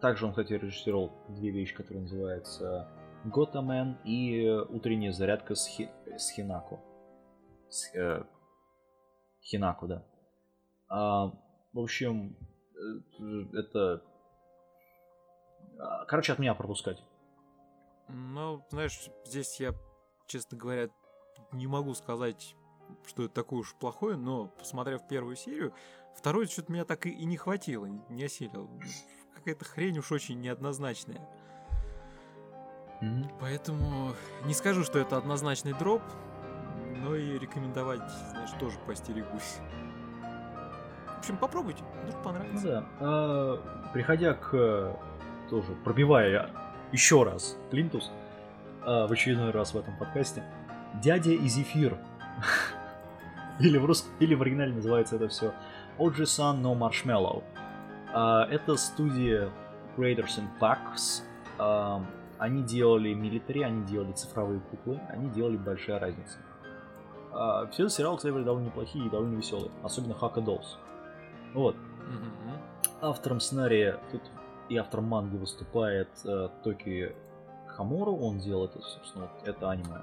[0.00, 2.88] также он, кстати, режиссировал две вещи, которые называются
[3.24, 6.80] Готамен и Утренняя зарядка с, Хи- с Хинако.
[7.68, 8.24] С, э,
[9.42, 10.06] Хинако, да.
[10.88, 11.26] А,
[11.72, 12.36] в общем,
[12.76, 14.02] э, это...
[15.78, 17.02] а, Короче, от меня пропускать.
[18.08, 19.74] Ну, знаешь, здесь я,
[20.28, 20.90] честно говоря,
[21.52, 22.54] не могу сказать,
[23.06, 25.74] что это такое уж плохое, но, посмотрев первую серию,
[26.14, 28.70] второй что-то меня так и, и не хватило, не осилил.
[29.46, 31.20] Какая-то хрень уж очень неоднозначная.
[33.38, 34.12] Поэтому
[34.44, 36.02] не скажу, что это однозначный дроп,
[36.96, 38.00] но и рекомендовать,
[38.32, 39.58] знаешь, тоже постерегусь.
[41.14, 42.66] В общем, попробуйте, вдруг понравится.
[42.66, 42.84] да.
[42.98, 44.96] А, приходя к э,
[45.48, 46.50] тоже пробивая
[46.90, 48.10] еще раз Плинтус
[48.82, 50.42] а, в очередной раз в этом подкасте,
[51.00, 51.96] дядя и Зефир.
[53.60, 54.10] или, в рус...
[54.18, 55.54] или в оригинале называется это все
[55.98, 57.44] Оджи-сан no Marshmallow.
[57.44, 57.55] А,
[58.16, 59.50] это студия
[59.96, 61.22] Graders and Pax.
[61.58, 62.02] А,
[62.38, 66.38] они делали милитари, они делали цифровые куклы, они делали большая разница.
[67.32, 70.76] А, все сериалы, кстати, были довольно неплохие и довольно веселые, особенно Хака Dolls.
[71.54, 71.76] Вот.
[73.00, 74.22] Автором сценария тут
[74.68, 77.14] и автором манги выступает э, Токи
[77.66, 78.16] Хамору.
[78.16, 80.02] Он делал это, собственно, вот это аниме.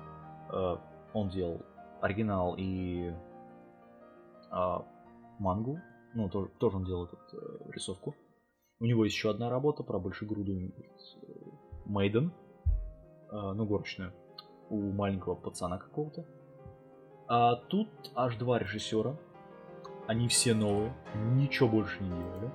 [0.51, 0.78] Э,
[1.14, 1.61] он делал
[2.01, 3.14] оригинал и
[5.39, 5.80] мангу.
[6.14, 8.16] Ну, тоже, тоже он делал эту э, рисовку.
[8.80, 10.74] У него есть еще одна работа про большегрудую
[11.86, 12.34] Мейден.
[13.32, 14.14] ну, горочная.
[14.70, 16.26] У маленького пацана какого-то.
[17.28, 19.18] А тут аж два режиссера.
[20.07, 22.51] Они все новые, ничего больше не делали.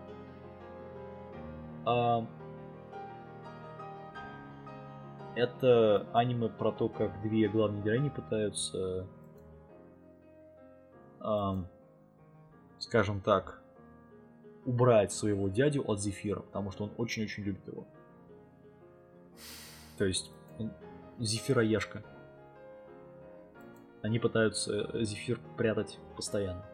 [1.86, 2.26] А,
[5.34, 9.06] это аниме про то, как две главные героини пытаются,
[11.20, 11.68] ам,
[12.78, 13.62] скажем так,
[14.64, 17.86] убрать своего дядю от Зефира, потому что он очень-очень любит его.
[19.96, 20.72] То есть он
[21.18, 22.04] Зефироежка.
[24.02, 26.64] Они пытаются э, Зефир прятать постоянно.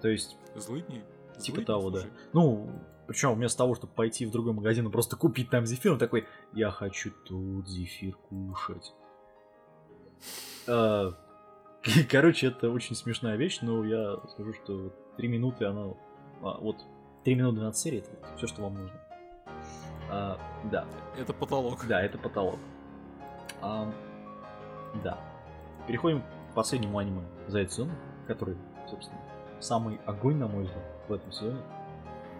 [0.00, 1.04] То есть Злыдни?
[1.38, 2.00] Типа Злыдни, того, да.
[2.00, 2.12] слушай.
[2.32, 2.70] Ну,
[3.06, 6.26] Причем вместо того, чтобы пойти в другой магазин и просто купить там зефир, он такой,
[6.52, 8.92] я хочу тут зефир кушать.
[10.68, 11.12] А,
[12.10, 15.92] Короче, это очень смешная вещь, но я скажу, что три минуты она...
[16.42, 16.76] а, вот,
[17.24, 19.00] три минуты 12 серий, это все, что вам нужно.
[20.10, 20.84] А, да,
[21.16, 21.86] Это потолок.
[21.86, 22.58] да, это потолок.
[23.60, 23.90] А,
[25.02, 25.18] да.
[25.86, 27.90] Переходим к последнему аниме за этот сезон,
[28.26, 28.56] который,
[28.88, 29.20] собственно,
[29.60, 31.60] самый огонь, на мой взгляд, в этом сезоне.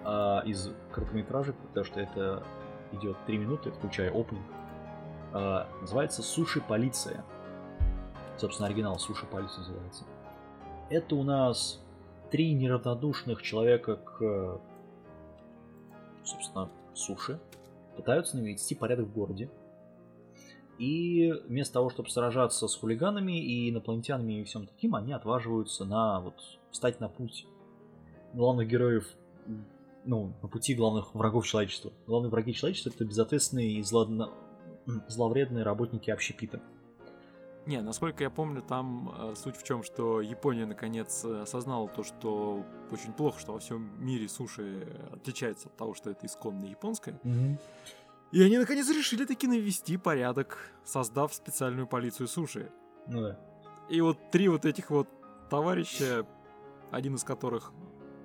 [0.05, 2.43] А, из короткометражек, потому что это
[2.93, 4.45] идет 3 минуты, включая опенинг.
[5.33, 7.25] А, называется Суши Полиция.
[8.37, 10.05] Собственно, оригинал Суши Полиция называется.
[10.91, 11.81] Это у нас
[12.33, 14.61] три неравнодушных человека к,
[16.25, 17.39] собственно, суши.
[17.95, 19.51] Пытаются навести порядок в городе.
[20.79, 26.21] И вместо того, чтобы сражаться с хулиганами и инопланетянами и всем таким, они отваживаются на
[26.21, 26.35] вот
[26.71, 27.47] встать на путь
[28.33, 29.07] главных героев,
[30.07, 31.93] ну, на пути главных врагов человечества.
[32.07, 34.33] Главные враги человечества это безответственные и злодно-
[35.07, 36.63] зловредные работники общепита.
[37.65, 42.03] Не, насколько я помню, там э, суть в чем, что Япония наконец э, осознала то,
[42.03, 47.21] что очень плохо, что во всем мире суши отличается от того, что это исконно японское.
[48.33, 52.73] И они наконец решили таки навести порядок, создав специальную полицию суши.
[53.07, 53.39] Ну да.
[53.89, 55.09] И вот три вот этих вот
[55.51, 56.27] товарища,
[56.91, 57.73] один из которых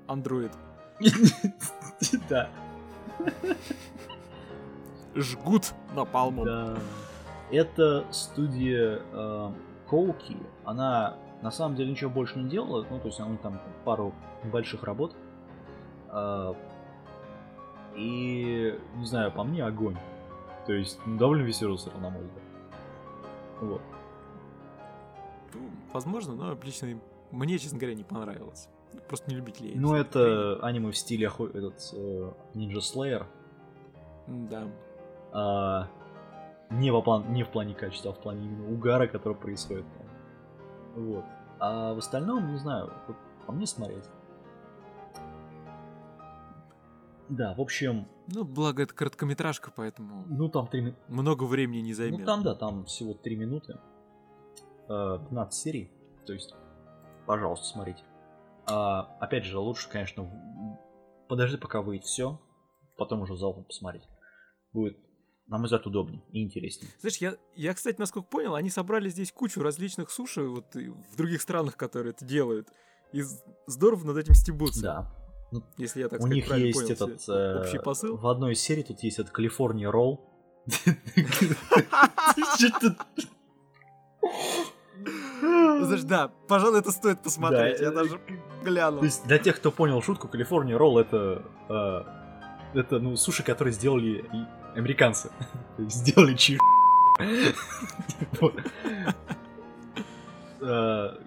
[0.07, 0.53] андроид,
[2.29, 2.49] Да.
[5.15, 6.45] жгут напалмом.
[6.45, 6.77] Да.
[7.51, 9.51] Это студия э,
[9.87, 10.37] Коуки.
[10.65, 12.85] Она на самом деле ничего больше не делала.
[12.89, 14.13] Ну, то есть они там пару
[14.51, 15.15] больших работ.
[16.09, 16.53] Э,
[17.95, 19.97] и, не знаю, по мне огонь.
[20.65, 22.43] То есть, ну, довольно веселый сериал, на мой взгляд.
[23.61, 23.81] Вот.
[25.53, 25.61] Ну,
[25.93, 26.99] возможно, но лично
[27.31, 28.69] мне, честно говоря, не понравилось.
[29.07, 33.25] Просто не любитель Ну, это аниме в стиле этот э, Ninja Slayer.
[34.27, 34.67] Да.
[35.31, 35.87] А,
[36.69, 41.03] не, во план, не в плане качества, а в плане именно угара, который происходит там.
[41.03, 41.25] Вот.
[41.59, 44.05] А в остальном, не знаю, вот по мне смотреть.
[47.29, 52.19] Да, в общем, Ну, благо это короткометражка, поэтому ну там три много времени не займет.
[52.19, 53.79] Ну там, да, там всего 3 минуты.
[54.87, 55.91] Э, 15 серий.
[56.25, 56.55] То есть,
[57.25, 58.03] пожалуйста, смотрите.
[58.65, 60.29] А, опять же, лучше, конечно,
[61.27, 62.39] подожди, пока выйдет все,
[62.97, 64.07] потом уже залпом посмотреть.
[64.73, 64.97] Будет,
[65.47, 66.91] на мой взгляд, удобнее и интереснее.
[66.99, 71.15] Знаешь, я, я, кстати, насколько понял, они собрали здесь кучу различных суши вот и в
[71.15, 72.67] других странах, которые это делают.
[73.13, 73.23] И
[73.65, 74.81] здорово над этим стебутся.
[74.81, 75.61] Да.
[75.77, 77.29] Если я так У сказать, них есть понял этот...
[77.29, 78.17] э, общий посыл.
[78.17, 80.29] В одной из серий тут есть этот Калифорния ролл.
[85.39, 87.79] Знаешь, да, пожалуй, это стоит посмотреть.
[87.79, 88.19] Я э, даже
[88.65, 88.99] глянул.
[88.99, 91.45] То есть для тех, кто понял шутку, Калифорния ролл это...
[91.69, 94.45] э, Это, ну, суши, которые сделали и
[94.77, 95.31] американцы.
[95.77, 96.57] Сделали чи...
[98.39, 98.53] Вот.
[100.61, 101.17] Э.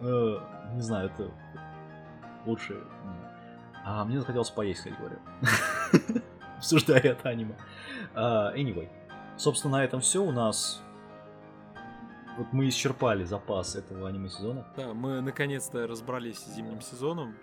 [0.00, 0.40] Э,
[0.74, 1.30] Не знаю, это
[2.46, 2.82] лучше.
[3.84, 5.18] А мне захотелось поесть, кстати говоря.
[6.56, 7.54] Обсуждая это аниме.
[8.14, 8.88] А, Anyway.
[9.36, 10.82] Собственно, на этом все у нас.
[12.38, 17.36] Вот мы исчерпали запас этого аниме-сезона Да, мы наконец-то разобрались с зимним сезоном.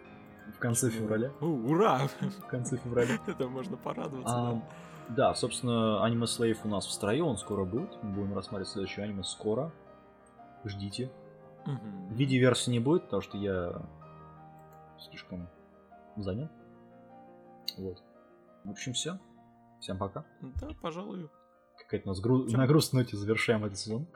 [0.54, 1.32] В конце февраля.
[1.42, 2.08] У, ура!
[2.20, 3.18] В конце февраля.
[3.28, 4.34] Это можно порадоваться.
[4.36, 4.62] А, да.
[5.10, 8.02] да, собственно, аниме Слейв у нас в строю, он скоро будет.
[8.04, 9.72] Мы будем рассматривать следующее аниме скоро.
[10.64, 11.12] Ждите.
[11.66, 13.82] В виде версии не будет, потому что я
[15.00, 15.48] слишком
[16.18, 16.52] занят.
[17.78, 18.02] Вот.
[18.64, 19.20] В общем, все.
[19.80, 20.26] Всем пока.
[20.42, 21.30] Да, пожалуй.
[21.80, 22.44] Какая-то у нас гру...
[22.50, 24.08] На грустной ноте завершаем этот сезон.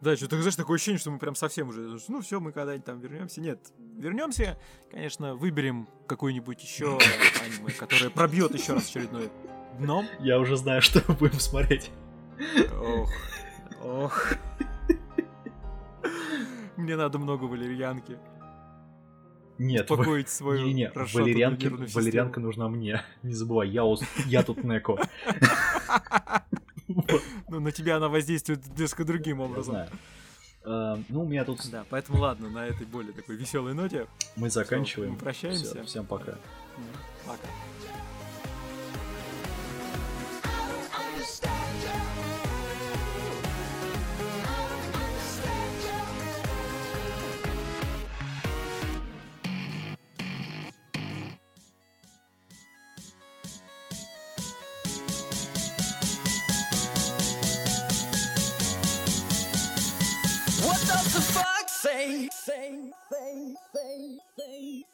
[0.00, 3.00] Да, что-то, знаешь, такое ощущение, что мы прям совсем уже, ну все, мы когда-нибудь там
[3.00, 3.40] вернемся.
[3.40, 3.60] Нет,
[3.98, 4.58] вернемся,
[4.90, 6.98] конечно, выберем какое-нибудь еще
[7.44, 9.30] аниме, которое пробьет еще раз очередной
[9.78, 10.06] дном.
[10.20, 11.90] Я уже знаю, что мы будем смотреть.
[12.80, 13.10] Ох,
[13.84, 14.32] ох.
[16.76, 18.16] Мне надо много валерьянки.
[19.58, 23.02] Нет, Успокоить свою не, не, валерьянки, валерьянка нужна мне.
[23.22, 23.82] Не забывай, я,
[24.24, 24.98] я тут Неко.
[27.50, 29.74] Ну, на тебя она воздействует несколько другим я образом.
[29.74, 29.90] знаю.
[30.64, 34.06] Э, Ну, у меня тут Да, поэтому ладно, на этой более такой веселой ноте.
[34.36, 35.12] мы заканчиваем.
[35.12, 35.64] мы прощаемся.
[35.74, 36.34] Всё, Всем пока.
[37.26, 37.48] Пока.
[62.70, 64.89] thing, thing, thing, thing.